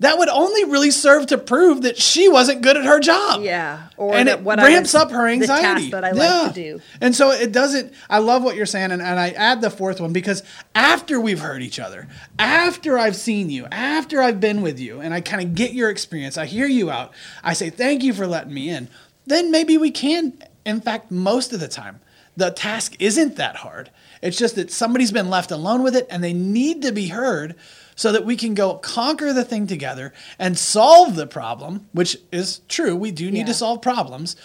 that 0.00 0.18
would 0.18 0.28
only 0.28 0.64
really 0.64 0.90
serve 0.90 1.26
to 1.26 1.38
prove 1.38 1.82
that 1.82 1.96
she 1.96 2.28
wasn't 2.28 2.62
good 2.62 2.76
at 2.76 2.84
her 2.84 2.98
job. 2.98 3.42
Yeah, 3.42 3.88
or 3.96 4.14
and 4.14 4.26
that 4.28 4.40
it 4.40 4.44
ramps 4.44 4.94
was- 4.94 4.94
up 4.96 5.10
her 5.12 5.28
the 5.36 5.46
task 5.46 5.62
anxiety. 5.64 5.90
that 5.90 6.04
I 6.04 6.10
like 6.10 6.54
to 6.54 6.60
do. 6.60 6.80
And 7.00 7.14
so 7.14 7.30
it 7.30 7.52
doesn't, 7.52 7.92
I 8.10 8.18
love 8.18 8.42
what 8.42 8.56
you're 8.56 8.66
saying. 8.66 8.90
And, 8.90 9.00
and 9.00 9.18
I 9.20 9.30
add 9.30 9.60
the 9.60 9.70
fourth 9.70 10.00
one 10.00 10.12
because 10.12 10.42
after 10.74 11.20
we've 11.20 11.38
heard 11.38 11.62
each 11.62 11.78
other, 11.78 12.08
after 12.38 12.98
I've 12.98 13.14
seen 13.14 13.48
you, 13.48 13.66
after 13.70 14.20
I've 14.20 14.40
been 14.40 14.60
with 14.62 14.80
you, 14.80 15.00
and 15.00 15.14
I 15.14 15.20
kind 15.20 15.40
of 15.42 15.54
get 15.54 15.72
your 15.72 15.88
experience, 15.88 16.36
I 16.36 16.46
hear 16.46 16.66
you 16.66 16.90
out, 16.90 17.12
I 17.44 17.52
say, 17.52 17.70
thank 17.70 18.02
you 18.02 18.12
for 18.12 18.26
letting 18.26 18.52
me 18.52 18.70
in, 18.70 18.88
then 19.26 19.52
maybe 19.52 19.78
we 19.78 19.92
can, 19.92 20.32
in 20.66 20.80
fact, 20.80 21.12
most 21.12 21.52
of 21.52 21.60
the 21.60 21.68
time, 21.68 22.00
the 22.36 22.50
task 22.50 22.96
isn't 22.98 23.36
that 23.36 23.56
hard. 23.56 23.90
It's 24.22 24.38
just 24.38 24.54
that 24.54 24.70
somebody's 24.70 25.10
been 25.12 25.28
left 25.28 25.50
alone 25.50 25.82
with 25.82 25.96
it 25.96 26.06
and 26.08 26.22
they 26.22 26.32
need 26.32 26.82
to 26.82 26.92
be 26.92 27.08
heard 27.08 27.56
so 27.96 28.12
that 28.12 28.24
we 28.24 28.36
can 28.36 28.54
go 28.54 28.74
conquer 28.74 29.32
the 29.32 29.44
thing 29.44 29.66
together 29.66 30.14
and 30.38 30.56
solve 30.56 31.16
the 31.16 31.26
problem, 31.26 31.88
which 31.92 32.16
is 32.30 32.60
true. 32.68 32.96
We 32.96 33.10
do 33.10 33.30
need 33.30 33.40
Yeah. 33.40 33.46
to 33.46 33.54
solve 33.54 33.82
problems 33.82 34.36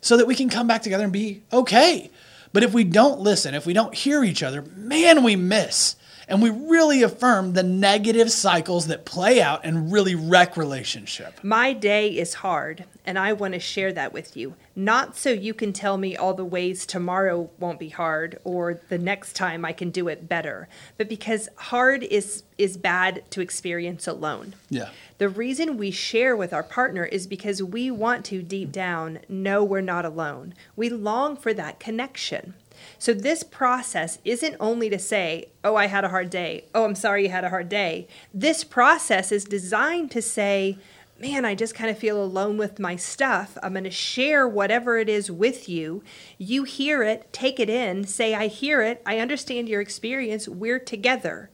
so 0.00 0.16
that 0.16 0.26
we 0.26 0.34
can 0.36 0.48
come 0.48 0.66
back 0.66 0.82
together 0.82 1.04
and 1.04 1.12
be 1.12 1.42
okay. 1.52 2.10
But 2.52 2.62
if 2.62 2.72
we 2.72 2.84
don't 2.84 3.20
listen, 3.20 3.54
if 3.54 3.66
we 3.66 3.72
don't 3.72 3.94
hear 3.94 4.22
each 4.22 4.42
other, 4.42 4.62
man, 4.76 5.24
we 5.24 5.34
miss. 5.34 5.96
And 6.28 6.42
we 6.42 6.50
really 6.50 7.02
affirm 7.02 7.52
the 7.52 7.62
negative 7.62 8.30
cycles 8.30 8.86
that 8.86 9.04
play 9.04 9.40
out 9.40 9.60
and 9.64 9.92
really 9.92 10.14
wreck 10.14 10.56
relationship. 10.56 11.42
My 11.42 11.72
day 11.72 12.08
is 12.08 12.34
hard, 12.34 12.84
and 13.04 13.18
I 13.18 13.32
want 13.32 13.54
to 13.54 13.60
share 13.60 13.92
that 13.92 14.12
with 14.12 14.36
you. 14.36 14.54
Not 14.76 15.16
so 15.16 15.30
you 15.30 15.54
can 15.54 15.72
tell 15.72 15.96
me 15.96 16.16
all 16.16 16.34
the 16.34 16.44
ways 16.44 16.86
tomorrow 16.86 17.50
won't 17.58 17.78
be 17.78 17.90
hard 17.90 18.38
or 18.44 18.80
the 18.88 18.98
next 18.98 19.34
time 19.34 19.64
I 19.64 19.72
can 19.72 19.90
do 19.90 20.08
it 20.08 20.28
better, 20.28 20.68
but 20.96 21.08
because 21.08 21.48
hard 21.56 22.02
is 22.02 22.42
is 22.56 22.76
bad 22.76 23.28
to 23.30 23.40
experience 23.40 24.06
alone. 24.06 24.54
Yeah. 24.70 24.90
The 25.18 25.28
reason 25.28 25.76
we 25.76 25.90
share 25.90 26.36
with 26.36 26.52
our 26.52 26.62
partner 26.62 27.04
is 27.04 27.26
because 27.26 27.62
we 27.62 27.90
want 27.90 28.24
to 28.26 28.42
deep 28.42 28.70
down 28.70 29.20
know 29.28 29.64
we're 29.64 29.80
not 29.80 30.04
alone. 30.04 30.54
We 30.76 30.88
long 30.88 31.36
for 31.36 31.52
that 31.54 31.80
connection. 31.80 32.54
So, 32.98 33.12
this 33.12 33.42
process 33.42 34.18
isn't 34.24 34.56
only 34.60 34.90
to 34.90 34.98
say, 34.98 35.50
Oh, 35.62 35.76
I 35.76 35.86
had 35.86 36.04
a 36.04 36.08
hard 36.08 36.30
day. 36.30 36.66
Oh, 36.74 36.84
I'm 36.84 36.94
sorry 36.94 37.24
you 37.24 37.28
had 37.30 37.44
a 37.44 37.50
hard 37.50 37.68
day. 37.68 38.06
This 38.32 38.64
process 38.64 39.32
is 39.32 39.44
designed 39.44 40.10
to 40.12 40.22
say, 40.22 40.78
Man, 41.18 41.44
I 41.44 41.54
just 41.54 41.76
kind 41.76 41.90
of 41.90 41.98
feel 41.98 42.22
alone 42.22 42.58
with 42.58 42.80
my 42.80 42.96
stuff. 42.96 43.56
I'm 43.62 43.72
going 43.72 43.84
to 43.84 43.90
share 43.90 44.48
whatever 44.48 44.98
it 44.98 45.08
is 45.08 45.30
with 45.30 45.68
you. 45.68 46.02
You 46.38 46.64
hear 46.64 47.04
it, 47.04 47.32
take 47.32 47.60
it 47.60 47.70
in, 47.70 48.04
say, 48.04 48.34
I 48.34 48.48
hear 48.48 48.82
it, 48.82 49.00
I 49.06 49.20
understand 49.20 49.68
your 49.68 49.80
experience, 49.80 50.48
we're 50.48 50.80
together. 50.80 51.50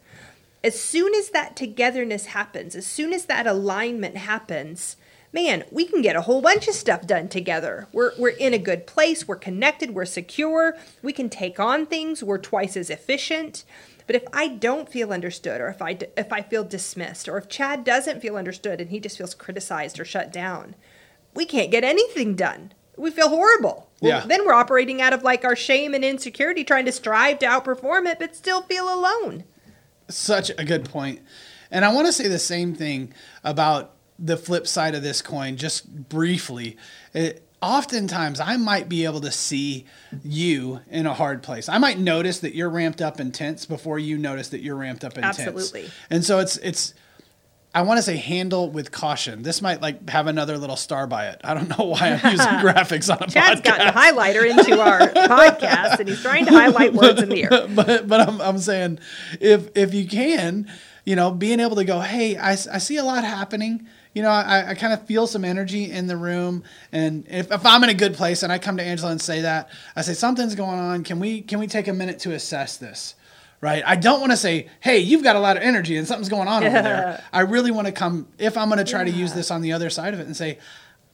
As 0.65 0.81
soon 0.81 1.15
as 1.15 1.31
that 1.31 1.57
togetherness 1.57 2.27
happens, 2.27 2.75
as 2.75 2.87
soon 2.87 3.13
as 3.13 3.27
that 3.27 3.47
alignment 3.47 4.17
happens, 4.17 4.97
man, 5.33 5.65
we 5.71 5.87
can 5.87 6.03
get 6.03 6.17
a 6.17 6.23
whole 6.23 6.43
bunch 6.43 6.69
of 6.69 6.75
stuff 6.75 7.07
done 7.07 7.29
together. 7.29 7.87
We're, 7.93 8.13
we're 8.19 8.31
in 8.31 8.55
a 8.55 8.59
good 8.59 8.87
place, 8.87 9.29
we're 9.29 9.37
connected, 9.37 9.95
we're 9.95 10.05
secure, 10.05 10.77
we 11.03 11.13
can 11.13 11.29
take 11.29 11.61
on 11.61 11.87
things, 11.87 12.23
we're 12.23 12.39
twice 12.39 12.77
as 12.77 12.91
efficient. 12.91 13.65
But 14.07 14.17
if 14.17 14.25
I 14.33 14.49
don't 14.49 14.89
feel 14.89 15.13
understood, 15.13 15.61
or 15.61 15.69
if 15.69 15.81
I, 15.81 15.97
if 16.17 16.33
I 16.33 16.43
feel 16.43 16.65
dismissed, 16.65 17.29
or 17.29 17.39
if 17.39 17.49
Chad 17.49 17.85
doesn't 17.85 18.21
feel 18.21 18.37
understood 18.37 18.81
and 18.81 18.91
he 18.91 18.99
just 18.99 19.17
feels 19.17 19.35
criticized 19.35 20.01
or 20.01 20.05
shut 20.05 20.33
down, 20.33 20.75
we 21.35 21.45
can't 21.45 21.71
get 21.71 21.85
anything 21.85 22.35
done. 22.35 22.73
We 22.97 23.13
feel 23.13 23.29
horrible. 23.29 23.89
Yeah. 24.01 24.25
Then 24.27 24.45
we're 24.45 24.53
operating 24.53 25.01
out 25.01 25.13
of 25.13 25.23
like 25.23 25.45
our 25.45 25.55
shame 25.55 25.95
and 25.95 26.05
insecurity, 26.05 26.65
trying 26.65 26.87
to 26.87 26.93
strive 26.93 27.39
to 27.39 27.47
outperform 27.47 28.11
it, 28.11 28.19
but 28.19 28.35
still 28.35 28.63
feel 28.63 28.93
alone. 28.93 29.45
Such 30.09 30.51
a 30.59 30.65
good 30.65 30.87
point. 30.87 31.21
And 31.71 31.85
I 31.85 31.93
want 31.93 32.09
to 32.09 32.13
say 32.13 32.27
the 32.27 32.39
same 32.39 32.75
thing 32.75 33.15
about 33.45 33.95
the 34.21 34.37
flip 34.37 34.67
side 34.67 34.95
of 34.95 35.03
this 35.03 35.23
coin, 35.23 35.57
just 35.57 36.09
briefly. 36.09 36.77
It, 37.15 37.43
oftentimes, 37.63 38.41
I 38.41 38.57
might 38.57 38.89
be 38.89 39.05
able 39.05 39.21
to 39.23 39.31
see 39.31 39.87
you 40.23 40.81
in 40.91 41.07
a 41.07 41.15
hard 41.15 41.43
place. 41.43 41.69
I 41.69 41.79
might 41.79 41.99
notice 41.99 42.41
that 42.41 42.55
you're 42.55 42.71
ramped 42.71 43.01
up 43.01 43.19
and 43.21 43.35
tense 43.35 43.67
before 43.67 43.99
you 43.99 44.19
notice 44.19 44.49
that 44.51 44.61
you're 44.61 44.77
ramped 44.77 45.05
up 45.05 45.17
and 45.17 45.25
tense. 45.25 45.41
Absolutely. 45.41 45.91
And 46.11 46.25
so 46.25 46.39
it's 46.39 46.57
it's. 46.59 46.95
I 47.73 47.83
want 47.83 47.99
to 47.99 48.03
say 48.03 48.17
handle 48.17 48.69
with 48.69 48.91
caution. 48.91 49.43
This 49.43 49.63
might 49.63 49.81
like 49.81 50.11
have 50.11 50.27
another 50.27 50.59
little 50.59 50.75
star 50.75 51.07
by 51.07 51.29
it. 51.29 51.41
I 51.45 51.55
don't 51.55 51.69
know 51.79 51.85
why 51.85 52.19
I'm 52.21 52.33
using 52.33 52.47
graphics 52.47 53.09
on 53.09 53.23
a 53.23 53.31
Chad's 53.31 53.61
podcast. 53.61 53.65
gotten 53.65 53.87
a 53.87 53.93
highlighter 53.93 54.45
into 54.45 54.81
our 54.81 54.99
podcast 54.99 56.01
and 56.01 56.09
he's 56.09 56.21
trying 56.21 56.47
to 56.47 56.51
highlight 56.51 56.95
words 56.95 57.23
in 57.23 57.29
the 57.29 57.45
air. 57.45 57.69
but 57.69 58.09
but 58.09 58.29
I'm, 58.29 58.41
I'm 58.41 58.59
saying 58.59 58.99
if 59.41 59.71
if 59.77 59.95
you 59.95 60.09
can 60.09 60.69
you 61.05 61.17
know 61.17 61.31
being 61.31 61.61
able 61.61 61.77
to 61.77 61.85
go 61.85 62.01
hey 62.01 62.37
i, 62.37 62.53
I 62.53 62.79
see 62.79 62.97
a 62.97 63.05
lot 63.05 63.25
happening 63.25 63.87
you 64.15 64.23
know 64.23 64.31
i, 64.31 64.71
I 64.71 64.75
kind 64.75 64.93
of 64.93 65.07
feel 65.07 65.27
some 65.27 65.45
energy 65.45 65.91
in 65.91 66.07
the 66.07 66.17
room 66.17 66.65
and 66.93 67.27
if, 67.29 67.51
if 67.51 67.65
i'm 67.67 67.83
in 67.85 67.91
a 67.91 67.95
good 67.95 68.15
place 68.15 68.43
and 68.43 68.53
i 68.53 68.59
come 68.59 68.77
to 68.77 68.83
angela 68.83 69.11
and 69.11 69.21
say 69.21 69.43
that 69.43 69.71
i 69.97 70.03
say 70.03 70.15
something's 70.15 70.55
going 70.55 70.79
on 70.79 71.05
can 71.05 71.21
we 71.21 71.43
can 71.43 71.59
we 71.59 71.67
take 71.67 71.89
a 71.89 71.93
minute 71.93 72.19
to 72.21 72.33
assess 72.33 72.77
this 72.77 73.15
right 73.61 73.83
i 73.87 73.97
don't 73.97 74.21
want 74.21 74.33
to 74.33 74.37
say 74.37 74.69
hey 74.81 74.99
you've 74.99 75.23
got 75.23 75.37
a 75.37 75.41
lot 75.41 75.57
of 75.57 75.63
energy 75.63 75.97
and 75.97 76.07
something's 76.07 76.29
going 76.29 76.49
on 76.49 76.65
over 76.65 76.83
there 76.83 77.23
i 77.33 77.41
really 77.41 77.71
want 77.71 77.87
to 77.87 77.93
come 77.93 78.29
if 78.39 78.57
i'm 78.57 78.69
going 78.69 78.85
to 78.85 78.91
try 78.91 79.05
to 79.05 79.11
use 79.11 79.33
this 79.33 79.51
on 79.51 79.61
the 79.61 79.73
other 79.73 79.91
side 79.91 80.15
of 80.15 80.21
it 80.21 80.27
and 80.27 80.37
say 80.37 80.59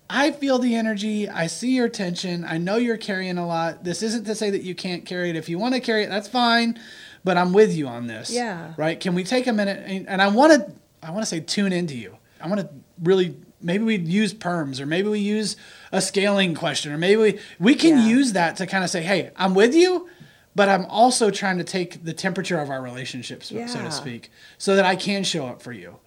I 0.09 0.31
feel 0.31 0.59
the 0.59 0.75
energy. 0.77 1.29
I 1.29 1.49
see 1.49 1.75
your 1.75 1.89
tension. 1.89 2.45
I 2.45 2.59
know 2.59 2.77
you're 2.77 2.97
carrying 2.97 3.39
a 3.39 3.47
lot. 3.47 3.83
This 3.83 4.03
isn't 4.03 4.25
to 4.25 4.35
say 4.35 4.51
that 4.51 4.63
you 4.63 4.75
can't 4.75 5.05
carry 5.05 5.31
it. 5.31 5.37
If 5.37 5.49
you 5.49 5.59
want 5.59 5.75
to 5.75 5.81
carry 5.81 6.05
it, 6.05 6.11
that's 6.11 6.29
fine. 6.29 6.79
But 7.25 7.37
I'm 7.37 7.53
with 7.53 7.75
you 7.75 7.89
on 7.89 8.07
this. 8.07 8.31
Yeah. 8.31 8.73
Right? 8.77 9.01
Can 9.01 9.15
we 9.17 9.25
take 9.25 9.49
a 9.49 9.53
minute 9.53 9.83
and, 9.85 10.09
and 10.09 10.23
I 10.23 10.29
want 10.29 10.53
to 10.53 10.73
I 11.03 11.11
want 11.11 11.23
to 11.23 11.27
say 11.27 11.41
tune 11.41 11.73
into 11.73 11.97
you. 11.97 12.17
I 12.41 12.49
want 12.49 12.61
to 12.61 12.69
really 13.03 13.37
maybe 13.63 13.85
we 13.85 13.97
use 13.97 14.33
perms 14.35 14.81
or 14.81 14.87
maybe 14.87 15.09
we 15.09 15.19
use 15.19 15.57
a 15.93 16.01
scaling 16.01 16.55
question 16.55 16.93
or 16.93 16.99
maybe 16.99 17.17
we 17.17 17.39
we 17.59 17.75
can 17.75 17.99
Yeah. 17.99 18.07
use 18.07 18.33
that 18.35 18.57
to 18.57 18.67
kind 18.67 18.85
of 18.85 18.91
say, 18.91 19.03
"Hey, 19.03 19.31
I'm 19.37 19.55
with 19.55 19.75
you." 19.75 20.09
But 20.55 20.71
I'm 20.71 20.87
also 20.87 21.31
trying 21.31 21.59
to 21.59 21.65
take 21.65 22.03
the 22.03 22.15
temperature 22.15 22.59
of 22.59 22.71
our 22.71 22.81
relationship, 22.81 23.45
so, 23.45 23.67
so 23.67 23.83
to 23.83 23.91
speak, 23.91 24.31
so 24.57 24.75
that 24.75 24.87
I 24.87 24.97
can 24.97 25.23
show 25.23 25.47
up 25.47 25.61
for 25.61 25.71
you 25.73 25.99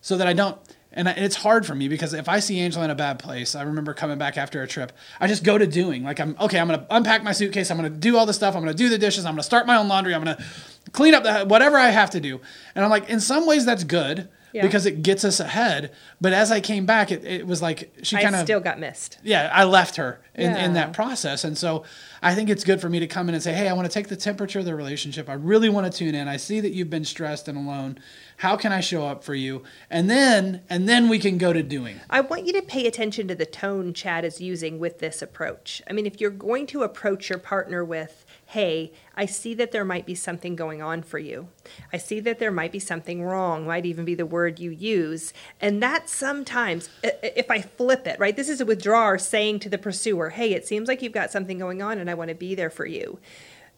so 0.00 0.16
that 0.16 0.26
I 0.26 0.32
don't. 0.32 0.56
And 0.92 1.06
it's 1.06 1.36
hard 1.36 1.66
for 1.66 1.74
me 1.74 1.86
because 1.86 2.14
if 2.14 2.26
I 2.26 2.40
see 2.40 2.58
Angela 2.60 2.86
in 2.86 2.90
a 2.90 2.94
bad 2.94 3.18
place, 3.18 3.54
I 3.54 3.60
remember 3.62 3.92
coming 3.92 4.16
back 4.16 4.38
after 4.38 4.62
a 4.62 4.66
trip. 4.66 4.90
I 5.20 5.26
just 5.28 5.44
go 5.44 5.58
to 5.58 5.66
doing 5.66 6.02
like 6.02 6.18
I'm 6.18 6.34
okay. 6.40 6.58
I'm 6.58 6.66
gonna 6.68 6.86
unpack 6.90 7.22
my 7.22 7.32
suitcase. 7.32 7.70
I'm 7.70 7.76
gonna 7.76 7.90
do 7.90 8.16
all 8.16 8.24
the 8.24 8.32
stuff. 8.32 8.56
I'm 8.56 8.62
gonna 8.62 8.72
do 8.72 8.88
the 8.88 8.96
dishes. 8.98 9.26
I'm 9.26 9.34
gonna 9.34 9.42
start 9.42 9.66
my 9.66 9.76
own 9.76 9.86
laundry. 9.86 10.14
I'm 10.14 10.24
gonna 10.24 10.42
clean 10.92 11.14
up 11.14 11.22
the 11.22 11.44
whatever 11.44 11.76
I 11.76 11.90
have 11.90 12.08
to 12.10 12.20
do. 12.20 12.40
And 12.74 12.82
I'm 12.84 12.90
like, 12.90 13.08
in 13.10 13.20
some 13.20 13.46
ways 13.46 13.66
that's 13.66 13.84
good 13.84 14.28
Yeah. 14.52 14.62
because 14.62 14.86
it 14.86 15.02
gets 15.02 15.24
us 15.24 15.40
ahead. 15.40 15.92
But 16.20 16.32
as 16.32 16.50
I 16.50 16.60
came 16.60 16.86
back, 16.86 17.12
it, 17.12 17.24
it 17.24 17.46
was 17.46 17.62
like 17.62 17.92
she 18.02 18.16
kind 18.16 18.34
of 18.34 18.42
still 18.42 18.60
got 18.60 18.78
missed. 18.78 19.18
yeah, 19.22 19.50
I 19.52 19.64
left 19.64 19.96
her 19.96 20.20
in, 20.34 20.56
in 20.56 20.74
that 20.74 20.92
process. 20.92 21.44
And 21.44 21.56
so 21.56 21.84
I 22.22 22.34
think 22.34 22.50
it's 22.50 22.64
good 22.64 22.80
for 22.80 22.88
me 22.88 23.00
to 23.00 23.06
come 23.06 23.28
in 23.28 23.34
and 23.34 23.42
say, 23.42 23.52
hey, 23.52 23.68
I 23.68 23.72
want 23.72 23.86
to 23.86 23.92
take 23.92 24.08
the 24.08 24.16
temperature 24.16 24.58
of 24.58 24.64
the 24.64 24.74
relationship. 24.74 25.28
I 25.28 25.34
really 25.34 25.68
want 25.68 25.90
to 25.90 25.96
tune 25.96 26.14
in. 26.14 26.28
I 26.28 26.36
see 26.36 26.60
that 26.60 26.72
you've 26.72 26.90
been 26.90 27.04
stressed 27.04 27.48
and 27.48 27.56
alone. 27.56 27.98
How 28.38 28.56
can 28.56 28.72
I 28.72 28.80
show 28.80 29.06
up 29.06 29.22
for 29.22 29.34
you? 29.34 29.62
And 29.90 30.08
then 30.08 30.62
and 30.70 30.88
then 30.88 31.08
we 31.08 31.18
can 31.18 31.38
go 31.38 31.52
to 31.52 31.62
doing. 31.62 32.00
I 32.08 32.20
want 32.20 32.46
you 32.46 32.52
to 32.54 32.62
pay 32.62 32.86
attention 32.86 33.28
to 33.28 33.34
the 33.34 33.46
tone 33.46 33.92
Chad 33.92 34.24
is 34.24 34.40
using 34.40 34.78
with 34.78 34.98
this 34.98 35.22
approach. 35.22 35.82
I 35.88 35.92
mean, 35.92 36.06
if 36.06 36.20
you're 36.20 36.30
going 36.30 36.66
to 36.68 36.82
approach 36.82 37.28
your 37.28 37.38
partner 37.38 37.84
with, 37.84 38.24
hey, 38.50 38.90
I 39.14 39.26
see 39.26 39.54
that 39.54 39.70
there 39.70 39.84
might 39.84 40.06
be 40.06 40.16
something 40.16 40.56
going 40.56 40.82
on 40.82 41.04
for 41.04 41.20
you. 41.20 41.46
I 41.92 41.98
see 41.98 42.18
that 42.18 42.40
there 42.40 42.50
might 42.50 42.72
be 42.72 42.80
something 42.80 43.22
wrong, 43.22 43.64
might 43.64 43.86
even 43.86 44.04
be 44.04 44.16
the 44.16 44.26
word 44.26 44.58
you 44.58 44.72
use. 44.72 45.32
And 45.60 45.80
that 45.84 46.08
sometimes, 46.08 46.90
if 47.04 47.48
I 47.48 47.60
flip 47.60 48.08
it, 48.08 48.18
right, 48.18 48.34
this 48.34 48.48
is 48.48 48.60
a 48.60 48.64
withdrawer 48.64 49.18
saying 49.18 49.60
to 49.60 49.68
the 49.68 49.78
pursuer, 49.78 50.30
hey, 50.30 50.52
it 50.52 50.66
seems 50.66 50.88
like 50.88 51.00
you've 51.00 51.12
got 51.12 51.30
something 51.30 51.58
going 51.58 51.80
on 51.80 52.00
and 52.00 52.10
I 52.10 52.14
want 52.14 52.30
to 52.30 52.34
be 52.34 52.56
there 52.56 52.70
for 52.70 52.86
you. 52.86 53.20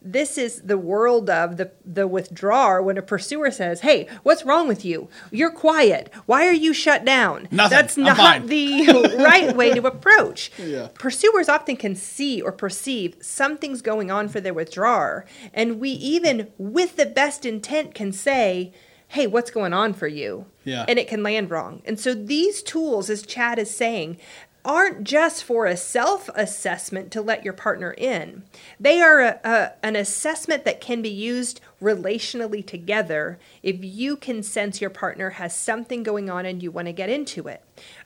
This 0.03 0.37
is 0.37 0.61
the 0.63 0.77
world 0.77 1.29
of 1.29 1.57
the, 1.57 1.71
the 1.85 2.07
withdrawer 2.07 2.81
when 2.81 2.97
a 2.97 3.01
pursuer 3.01 3.51
says, 3.51 3.81
Hey, 3.81 4.07
what's 4.23 4.43
wrong 4.43 4.67
with 4.67 4.83
you? 4.83 5.07
You're 5.31 5.51
quiet. 5.51 6.11
Why 6.25 6.45
are 6.45 6.53
you 6.53 6.73
shut 6.73 7.05
down? 7.05 7.47
Nothing. 7.51 7.69
That's 7.69 7.97
I'm 7.97 8.03
not 8.03 8.17
fine." 8.17 8.47
the 8.47 9.15
right 9.23 9.55
way 9.55 9.73
to 9.73 9.85
approach. 9.87 10.51
Yeah. 10.63 10.87
Pursuers 10.93 11.49
often 11.49 11.75
can 11.75 11.93
see 11.93 12.41
or 12.41 12.51
perceive 12.51 13.17
something's 13.21 13.81
going 13.81 14.09
on 14.09 14.29
for 14.29 14.39
their 14.39 14.53
withdrawer. 14.53 15.25
And 15.53 15.79
we 15.79 15.89
even, 15.89 16.51
with 16.57 16.95
the 16.95 17.05
best 17.05 17.45
intent, 17.45 17.93
can 17.93 18.11
say, 18.11 18.71
Hey, 19.09 19.27
what's 19.27 19.51
going 19.51 19.73
on 19.73 19.93
for 19.93 20.07
you? 20.07 20.45
Yeah. 20.63 20.85
And 20.87 20.97
it 20.97 21.07
can 21.07 21.21
land 21.21 21.51
wrong. 21.51 21.81
And 21.85 21.99
so 21.99 22.13
these 22.13 22.63
tools, 22.63 23.09
as 23.09 23.23
Chad 23.23 23.59
is 23.59 23.69
saying, 23.69 24.17
aren't 24.65 25.03
just 25.03 25.43
for 25.43 25.65
a 25.65 25.77
self 25.77 26.29
assessment 26.35 27.11
to 27.11 27.21
let 27.21 27.43
your 27.43 27.53
partner 27.53 27.93
in. 27.97 28.43
They 28.79 29.01
are 29.01 29.21
a, 29.21 29.39
a, 29.43 29.71
an 29.83 29.95
assessment 29.95 30.65
that 30.65 30.81
can 30.81 31.01
be 31.01 31.09
used 31.09 31.61
relationally 31.81 32.65
together 32.65 33.39
if 33.61 33.83
you 33.83 34.15
can 34.15 34.43
sense 34.43 34.79
your 34.79 34.89
partner 34.89 35.31
has 35.31 35.55
something 35.55 36.03
going 36.03 36.29
on 36.29 36.45
and 36.45 36.63
you 36.63 36.71
want 36.71 36.87
to 36.87 36.93
get 36.93 37.09
into 37.09 37.47
it. 37.47 37.63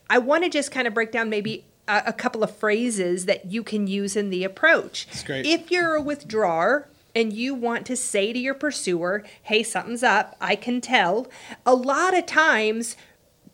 I 0.10 0.18
want 0.18 0.44
to 0.44 0.50
just 0.50 0.72
kind 0.72 0.88
of 0.88 0.94
break 0.94 1.12
down 1.12 1.30
maybe 1.30 1.66
a, 1.88 2.04
a 2.08 2.14
couple 2.14 2.44
of 2.44 2.56
phrases 2.56 3.26
that 3.26 3.52
you 3.52 3.64
can 3.64 3.88
use 3.88 4.16
in 4.16 4.30
the 4.30 4.44
approach. 4.44 5.08
That's 5.08 5.24
great. 5.24 5.46
If 5.46 5.72
you're 5.72 5.96
a 5.96 6.02
withdrawer, 6.02 6.88
and 7.16 7.34
you 7.34 7.56
want 7.56 7.84
to 7.88 7.96
say 7.96 8.32
to 8.32 8.38
your 8.38 8.54
pursuer, 8.54 9.24
hey, 9.42 9.64
something's 9.64 10.04
up, 10.04 10.36
I 10.40 10.56
can 10.56 10.82
tell. 10.82 11.26
A 11.66 11.74
lot 11.74 12.16
of 12.16 12.28
times, 12.28 12.96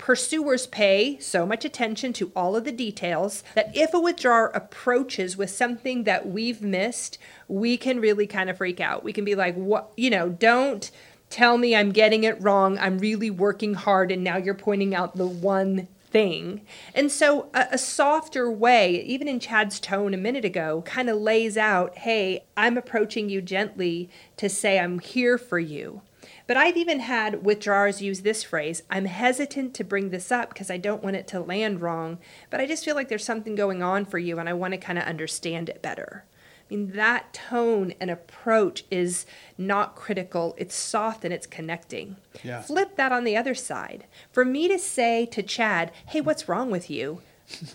pursuers 0.04 0.68
pay 0.68 1.18
so 1.20 1.46
much 1.46 1.64
attention 1.64 2.12
to 2.12 2.30
all 2.36 2.58
of 2.58 2.66
the 2.66 2.74
details 2.74 3.42
that 3.56 3.74
if 3.74 3.94
a 3.94 4.00
withdrawer 4.00 4.48
approaches 4.48 5.38
with 5.38 5.50
something 5.50 6.04
that 6.04 6.28
we've 6.28 6.62
missed, 6.62 7.18
we 7.48 7.78
can 7.78 8.02
really 8.02 8.28
kind 8.28 8.50
of 8.50 8.58
freak 8.58 8.82
out. 8.82 9.02
We 9.06 9.14
can 9.14 9.24
be 9.24 9.34
like, 9.34 9.56
what, 9.56 9.94
you 9.96 10.10
know, 10.10 10.28
don't 10.28 10.92
tell 11.30 11.58
me 11.58 11.74
I'm 11.74 11.94
getting 11.94 12.26
it 12.26 12.36
wrong. 12.44 12.78
I'm 12.80 13.00
really 13.00 13.32
working 13.32 13.76
hard, 13.76 14.12
and 14.12 14.26
now 14.26 14.36
you're 14.36 14.54
pointing 14.54 14.94
out 14.94 15.16
the 15.16 15.26
one 15.26 15.88
thing. 16.12 16.66
And 16.94 17.10
so, 17.10 17.50
a, 17.54 17.68
a 17.72 17.78
softer 17.78 18.52
way, 18.52 19.02
even 19.06 19.30
in 19.30 19.40
Chad's 19.40 19.80
tone 19.80 20.14
a 20.14 20.18
minute 20.18 20.44
ago, 20.44 20.82
kind 20.86 21.10
of 21.10 21.16
lays 21.16 21.56
out 21.56 22.00
hey, 22.00 22.44
I'm 22.58 22.78
approaching 22.78 23.30
you 23.30 23.42
gently 23.42 24.10
to 24.36 24.50
say 24.50 24.80
I'm 24.80 25.00
here 25.00 25.38
for 25.38 25.60
you. 25.60 26.02
But 26.46 26.58
I've 26.58 26.78
even 26.78 27.00
had 27.00 27.46
withdrawers 27.46 28.02
use 28.02 28.22
this 28.22 28.44
phrase 28.44 28.84
I'm 28.90 29.06
hesitant 29.06 29.74
to 29.76 29.84
bring 29.84 30.10
this 30.10 30.32
up 30.32 30.50
because 30.50 30.70
I 30.70 30.78
don't 30.78 31.04
want 31.04 31.16
it 31.16 31.28
to 31.28 31.40
land 31.40 31.82
wrong, 31.82 32.20
but 32.50 32.60
I 32.60 32.66
just 32.66 32.84
feel 32.84 32.96
like 32.96 33.10
there's 33.10 33.24
something 33.24 33.56
going 33.56 33.82
on 33.82 34.06
for 34.06 34.20
you 34.20 34.40
and 34.40 34.50
I 34.50 34.54
want 34.54 34.74
to 34.74 34.78
kind 34.78 35.00
of 35.00 35.06
understand 35.06 35.70
it 35.70 35.82
better. 35.82 36.26
I 36.70 36.76
mean, 36.76 36.92
that 36.94 37.34
tone 37.34 37.94
and 38.00 38.10
approach 38.10 38.86
is 38.90 39.26
not 39.58 39.96
critical, 39.96 40.56
it's 40.58 40.76
soft 40.76 41.26
and 41.26 41.34
it's 41.34 41.46
connecting. 41.46 42.18
Yeah. 42.44 42.62
Flip 42.62 42.96
that 42.96 43.12
on 43.12 43.26
the 43.26 43.38
other 43.38 43.54
side. 43.54 44.06
For 44.32 44.46
me 44.46 44.68
to 44.70 44.80
say 44.80 45.26
to 45.28 45.44
Chad, 45.44 45.92
hey, 46.08 46.22
what's 46.22 46.48
wrong 46.48 46.72
with 46.72 46.90
you? 46.90 47.22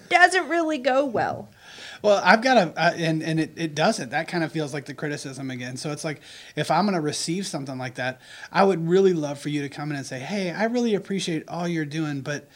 Doesn't 0.08 0.48
really 0.48 0.78
go 0.78 1.04
well. 1.04 1.48
Well, 2.02 2.20
I've 2.25 2.42
got 2.42 2.56
a, 2.56 2.80
uh, 2.80 2.92
and, 2.96 3.22
and 3.22 3.40
it, 3.40 3.52
it 3.56 3.75
doesn't. 3.75 4.10
That 4.10 4.28
kind 4.28 4.44
of 4.44 4.52
feels 4.52 4.72
like 4.72 4.87
the 4.87 4.94
criticism 4.94 5.50
again. 5.50 5.76
So 5.76 5.90
it's 5.90 6.04
like, 6.04 6.20
if 6.54 6.70
I'm 6.70 6.84
going 6.84 6.94
to 6.94 7.00
receive 7.00 7.46
something 7.46 7.76
like 7.76 7.96
that, 7.96 8.20
I 8.52 8.64
would 8.64 8.88
really 8.88 9.12
love 9.12 9.38
for 9.38 9.48
you 9.48 9.62
to 9.62 9.68
come 9.68 9.90
in 9.90 9.96
and 9.96 10.06
say, 10.06 10.20
hey, 10.20 10.52
I 10.52 10.64
really 10.64 10.94
appreciate 10.94 11.48
all 11.48 11.66
you're 11.66 11.84
doing, 11.84 12.20
but 12.20 12.48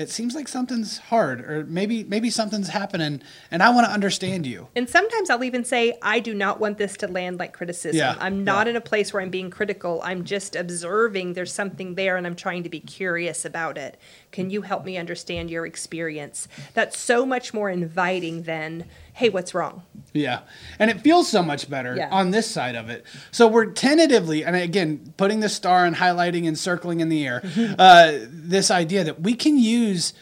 it 0.00 0.08
seems 0.08 0.34
like 0.34 0.48
something's 0.48 0.96
hard 0.96 1.42
or 1.42 1.66
maybe 1.66 2.04
maybe 2.04 2.30
something's 2.30 2.68
happening 2.68 3.20
and 3.50 3.62
I 3.62 3.68
want 3.68 3.86
to 3.86 3.92
understand 3.92 4.46
you. 4.46 4.68
And 4.74 4.88
sometimes 4.88 5.28
I'll 5.28 5.44
even 5.44 5.62
say 5.62 5.92
I 6.00 6.20
do 6.20 6.32
not 6.32 6.58
want 6.58 6.78
this 6.78 6.96
to 6.98 7.06
land 7.06 7.38
like 7.38 7.52
criticism. 7.52 7.98
Yeah, 7.98 8.16
I'm 8.18 8.42
not 8.42 8.66
yeah. 8.66 8.70
in 8.70 8.76
a 8.76 8.80
place 8.80 9.12
where 9.12 9.22
I'm 9.22 9.30
being 9.30 9.50
critical. 9.50 10.00
I'm 10.02 10.24
just 10.24 10.56
observing 10.56 11.34
there's 11.34 11.52
something 11.52 11.96
there 11.96 12.16
and 12.16 12.26
I'm 12.26 12.34
trying 12.34 12.62
to 12.62 12.70
be 12.70 12.80
curious 12.80 13.44
about 13.44 13.76
it. 13.76 14.00
Can 14.32 14.48
you 14.48 14.62
help 14.62 14.86
me 14.86 14.96
understand 14.96 15.50
your 15.50 15.66
experience? 15.66 16.48
That's 16.72 16.98
so 16.98 17.26
much 17.26 17.52
more 17.52 17.68
inviting 17.68 18.44
than 18.44 18.86
hey, 19.20 19.28
what's 19.28 19.54
wrong? 19.54 19.82
Yeah. 20.14 20.40
And 20.78 20.90
it 20.90 21.02
feels 21.02 21.28
so 21.28 21.42
much 21.42 21.68
better 21.68 21.94
Yeah. 21.94 22.08
on 22.10 22.30
this 22.30 22.50
side 22.50 22.74
of 22.74 22.88
it. 22.88 23.04
So 23.30 23.46
we're 23.46 23.66
tentatively, 23.66 24.42
and 24.44 24.56
again, 24.56 25.12
putting 25.18 25.40
the 25.40 25.50
star 25.50 25.84
and 25.84 25.94
highlighting 25.96 26.48
and 26.48 26.58
circling 26.58 27.00
in 27.00 27.10
the 27.10 27.26
air, 27.26 27.42
uh, 27.78 28.12
this 28.30 28.70
idea 28.70 29.04
that 29.04 29.20
we 29.20 29.34
can 29.34 29.58
use 29.58 30.14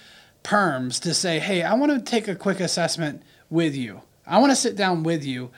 perms 0.42 1.00
to 1.02 1.14
say, 1.14 1.38
hey, 1.38 1.62
I 1.62 1.74
want 1.74 1.92
to 1.92 2.00
take 2.00 2.26
a 2.26 2.34
quick 2.34 2.58
assessment 2.58 3.22
with 3.50 3.76
you. 3.76 4.02
I 4.26 4.38
want 4.38 4.50
to 4.50 4.56
sit 4.56 4.74
down 4.74 5.04
with 5.04 5.24
you, 5.24 5.50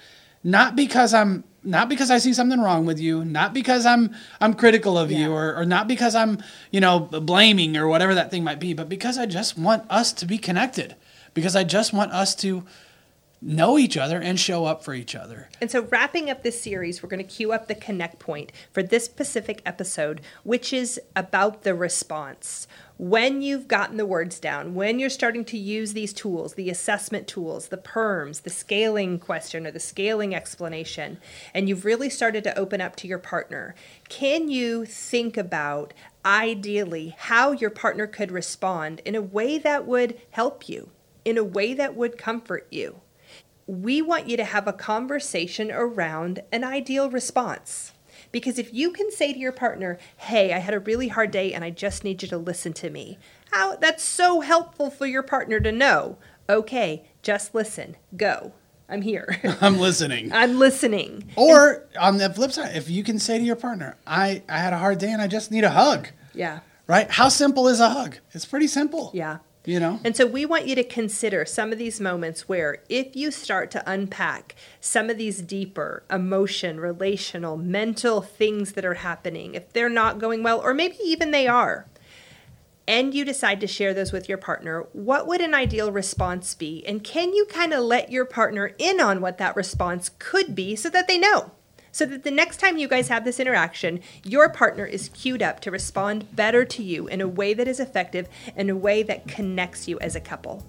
not 0.45 0.77
because 0.77 1.15
I'm 1.15 1.45
not 1.63 1.89
because 1.91 2.11
I 2.11 2.17
see 2.19 2.33
something 2.33 2.59
wrong 2.61 2.87
with 2.87 2.99
you, 2.99 3.23
not 3.25 3.53
because 3.55 3.85
I'm 3.85 4.15
I'm 4.41 4.55
critical 4.55 4.97
of 4.99 5.11
Yeah. 5.11 5.19
you 5.19 5.33
or, 5.33 5.55
or 5.57 5.65
not 5.67 5.89
because 5.89 6.15
I'm, 6.15 6.39
you 6.71 6.81
know, 6.81 7.01
blaming 7.01 7.77
or 7.77 7.89
whatever 7.89 8.15
that 8.15 8.31
thing 8.31 8.45
might 8.45 8.61
be, 8.61 8.75
but 8.75 8.89
because 8.89 9.19
I 9.19 9.25
just 9.27 9.59
want 9.59 9.85
us 9.91 10.13
to 10.15 10.27
be 10.27 10.37
connected. 10.39 10.95
Because 11.33 11.55
I 11.55 11.63
just 11.65 11.93
want 11.93 12.13
us 12.13 12.35
to 12.37 12.65
know 13.43 13.79
each 13.79 13.97
other 13.97 14.21
and 14.21 14.39
show 14.39 14.67
up 14.67 14.85
for 14.85 14.93
each 14.93 15.15
other. 15.15 15.49
And 15.61 15.71
so, 15.71 15.83
wrapping 15.83 16.29
up 16.29 16.43
this 16.43 16.61
series, 16.61 17.03
we're 17.03 17.09
going 17.09 17.25
to 17.25 17.35
cue 17.35 17.53
up 17.53 17.69
the 17.69 17.75
connect 17.75 18.19
point 18.19 18.53
for 18.73 18.83
this 18.83 19.05
specific 19.05 19.63
episode, 19.65 20.21
which 20.45 20.73
is 20.73 21.01
about 21.17 21.63
the 21.63 21.75
response. 21.75 22.67
When 22.99 23.41
you've 23.41 23.67
gotten 23.67 23.97
the 23.97 24.05
words 24.05 24.39
down, 24.39 24.75
when 24.75 24.99
you're 24.99 25.09
starting 25.09 25.47
to 25.47 25.57
use 25.57 25.95
these 25.95 26.13
tools, 26.13 26.53
the 26.53 26.69
assessment 26.69 27.27
tools, 27.27 27.69
the 27.69 27.79
perms, 27.79 28.43
the 28.43 28.51
scaling 28.51 29.19
question 29.19 29.67
or 29.67 29.71
the 29.71 29.81
scaling 29.81 30.35
explanation, 30.35 31.19
and 31.55 31.67
you've 31.67 31.87
really 31.87 32.11
started 32.11 32.45
to 32.45 32.59
open 32.59 32.83
up 32.83 32.97
to 32.97 33.09
your 33.09 33.19
partner, 33.19 33.75
can 34.11 34.51
you 34.51 34.85
think 34.85 35.39
about 35.39 35.95
ideally 36.27 37.15
how 37.17 37.53
your 37.53 37.71
partner 37.71 38.07
could 38.07 38.31
respond 38.31 39.01
in 39.07 39.15
a 39.15 39.23
way 39.23 39.57
that 39.57 39.87
would 39.87 40.21
help 40.33 40.69
you, 40.69 40.91
in 41.25 41.39
a 41.39 41.45
way 41.45 41.73
that 41.73 41.97
would 41.97 42.19
comfort 42.19 42.67
you? 42.71 43.01
We 43.71 44.03
want 44.03 44.29
you 44.29 44.37
to 44.37 44.45
have 44.45 44.67
a 44.67 44.73
conversation 44.73 45.71
around 45.71 46.41
an 46.51 46.65
ideal 46.65 47.09
response. 47.09 47.93
Because 48.33 48.59
if 48.59 48.73
you 48.75 48.91
can 48.93 49.11
say 49.11 49.33
to 49.33 49.39
your 49.39 49.53
partner, 49.53 49.99
hey, 50.17 50.53
I 50.53 50.59
had 50.59 50.75
a 50.75 50.81
really 50.81 51.09
hard 51.09 51.31
day 51.31 51.53
and 51.53 51.65
I 51.65 51.71
just 51.71 52.05
need 52.05 52.23
you 52.23 52.29
to 52.29 52.39
listen 52.39 52.73
to 52.75 52.91
me, 52.91 53.19
how, 53.53 53.77
that's 53.77 54.03
so 54.05 54.41
helpful 54.41 54.91
for 54.91 55.07
your 55.07 55.23
partner 55.23 55.59
to 55.61 55.73
know. 55.73 56.17
Okay, 56.49 57.05
just 57.23 57.55
listen, 57.55 57.97
go. 58.17 58.53
I'm 58.89 59.03
here. 59.03 59.41
I'm 59.61 59.79
listening. 59.79 60.33
I'm 60.35 60.59
listening. 60.59 61.31
Or 61.37 61.87
on 61.99 62.19
the 62.19 62.29
flip 62.33 62.51
side, 62.53 62.77
if 62.77 62.91
you 62.91 63.05
can 63.05 63.19
say 63.21 63.39
to 63.39 63.45
your 63.45 63.57
partner, 63.57 63.97
I, 64.07 64.43
I 64.49 64.59
had 64.59 64.73
a 64.73 64.79
hard 64.79 64.99
day 64.99 65.11
and 65.13 65.23
I 65.23 65.29
just 65.29 65.51
need 65.53 65.63
a 65.65 65.71
hug, 65.71 66.09
Yeah, 66.35 66.61
right? 66.89 67.09
How 67.11 67.29
simple 67.29 67.69
is 67.69 67.79
a 67.81 67.91
hug? 67.91 68.17
It's 68.33 68.45
pretty 68.47 68.67
simple. 68.67 69.11
yeah. 69.15 69.39
You 69.65 69.79
know? 69.79 70.01
And 70.05 70.17
so 70.17 70.25
we 70.27 70.47
want 70.47 70.67
you 70.67 70.75
to 70.75 70.85
consider 70.85 71.45
some 71.45 71.71
of 71.71 71.79
these 71.79 72.01
moments 72.01 72.49
where 72.49 72.79
if 72.89 73.15
you 73.15 73.31
start 73.31 73.71
to 73.73 73.91
unpack 73.91 74.55
some 74.81 75.11
of 75.11 75.19
these 75.19 75.43
deeper 75.43 76.03
emotion, 76.11 76.81
relational, 76.81 77.59
mental 77.59 78.23
things 78.23 78.73
that 78.73 78.87
are 78.87 78.95
happening, 78.95 79.55
if 79.55 79.73
they're 79.73 79.91
not 79.91 80.19
going 80.19 80.43
well, 80.43 80.61
or 80.61 80.73
maybe 80.73 80.97
even 81.05 81.31
they 81.31 81.47
are, 81.47 81.87
and 82.89 83.15
you 83.15 83.25
decide 83.25 83.61
to 83.61 83.67
share 83.67 83.95
those 83.95 84.13
with 84.13 84.29
your 84.29 84.39
partner, 84.39 84.87
what 84.93 85.27
would 85.27 85.41
an 85.41 85.55
ideal 85.55 85.93
response 85.93 86.55
be? 86.55 86.85
And 86.87 87.05
can 87.05 87.35
you 87.35 87.45
kind 87.45 87.73
of 87.73 87.85
let 87.85 88.11
your 88.11 88.25
partner 88.25 88.73
in 88.79 88.99
on 88.99 89.21
what 89.21 89.39
that 89.39 89.55
response 89.55 90.11
could 90.19 90.55
be 90.55 90.75
so 90.75 90.89
that 90.91 91.07
they 91.07 91.19
know? 91.19 91.53
So 91.93 92.07
that 92.07 92.23
the 92.23 92.31
next 92.31 92.59
time 92.59 92.79
you 92.79 92.89
guys 92.89 93.09
have 93.09 93.25
this 93.25 93.41
interaction, 93.41 94.01
your 94.25 94.49
partner 94.49 94.87
is 94.87 95.11
queued 95.11 95.43
up 95.43 95.61
to 95.61 95.71
respond 95.71 96.35
better 96.35 96.65
to 96.65 96.83
you 96.83 97.09
in 97.09 97.21
a 97.21 97.29
way 97.29 97.55
that 97.55 97.67
is 97.67 97.81
effective 97.81 98.29
and 98.57 98.71
a 98.71 98.77
way 98.77 99.03
that 99.03 99.27
connects 99.27 99.89
you 99.89 99.99
as 100.01 100.15
a 100.15 100.21
couple. 100.21 100.65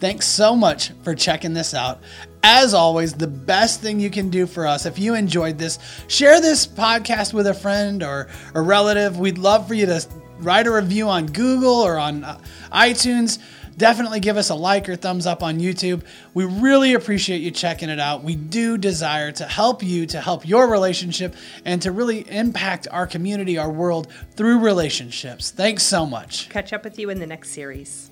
Thanks 0.00 0.26
so 0.26 0.54
much 0.54 0.90
for 1.02 1.14
checking 1.14 1.54
this 1.54 1.72
out. 1.72 2.02
As 2.42 2.74
always, 2.74 3.14
the 3.14 3.26
best 3.26 3.80
thing 3.80 4.00
you 4.00 4.10
can 4.10 4.28
do 4.28 4.46
for 4.46 4.66
us, 4.66 4.84
if 4.84 4.98
you 4.98 5.14
enjoyed 5.14 5.56
this, 5.56 5.78
share 6.08 6.40
this 6.40 6.66
podcast 6.66 7.32
with 7.32 7.46
a 7.46 7.54
friend 7.54 8.02
or 8.02 8.28
a 8.54 8.60
relative. 8.60 9.18
We'd 9.18 9.38
love 9.38 9.66
for 9.66 9.74
you 9.74 9.86
to 9.86 10.06
write 10.40 10.66
a 10.66 10.72
review 10.72 11.08
on 11.08 11.26
Google 11.26 11.74
or 11.74 11.96
on 11.96 12.24
uh, 12.24 12.38
iTunes. 12.72 13.38
Definitely 13.76 14.20
give 14.20 14.36
us 14.36 14.50
a 14.50 14.54
like 14.54 14.88
or 14.88 14.96
thumbs 14.96 15.26
up 15.26 15.42
on 15.42 15.58
YouTube. 15.58 16.02
We 16.32 16.44
really 16.44 16.94
appreciate 16.94 17.40
you 17.40 17.50
checking 17.50 17.88
it 17.88 17.98
out. 17.98 18.22
We 18.22 18.36
do 18.36 18.78
desire 18.78 19.32
to 19.32 19.44
help 19.44 19.82
you, 19.82 20.06
to 20.06 20.20
help 20.20 20.46
your 20.46 20.70
relationship, 20.70 21.34
and 21.64 21.82
to 21.82 21.92
really 21.92 22.28
impact 22.30 22.86
our 22.90 23.06
community, 23.06 23.58
our 23.58 23.70
world 23.70 24.08
through 24.36 24.60
relationships. 24.60 25.50
Thanks 25.50 25.82
so 25.82 26.06
much. 26.06 26.48
Catch 26.50 26.72
up 26.72 26.84
with 26.84 26.98
you 26.98 27.10
in 27.10 27.18
the 27.18 27.26
next 27.26 27.50
series. 27.50 28.10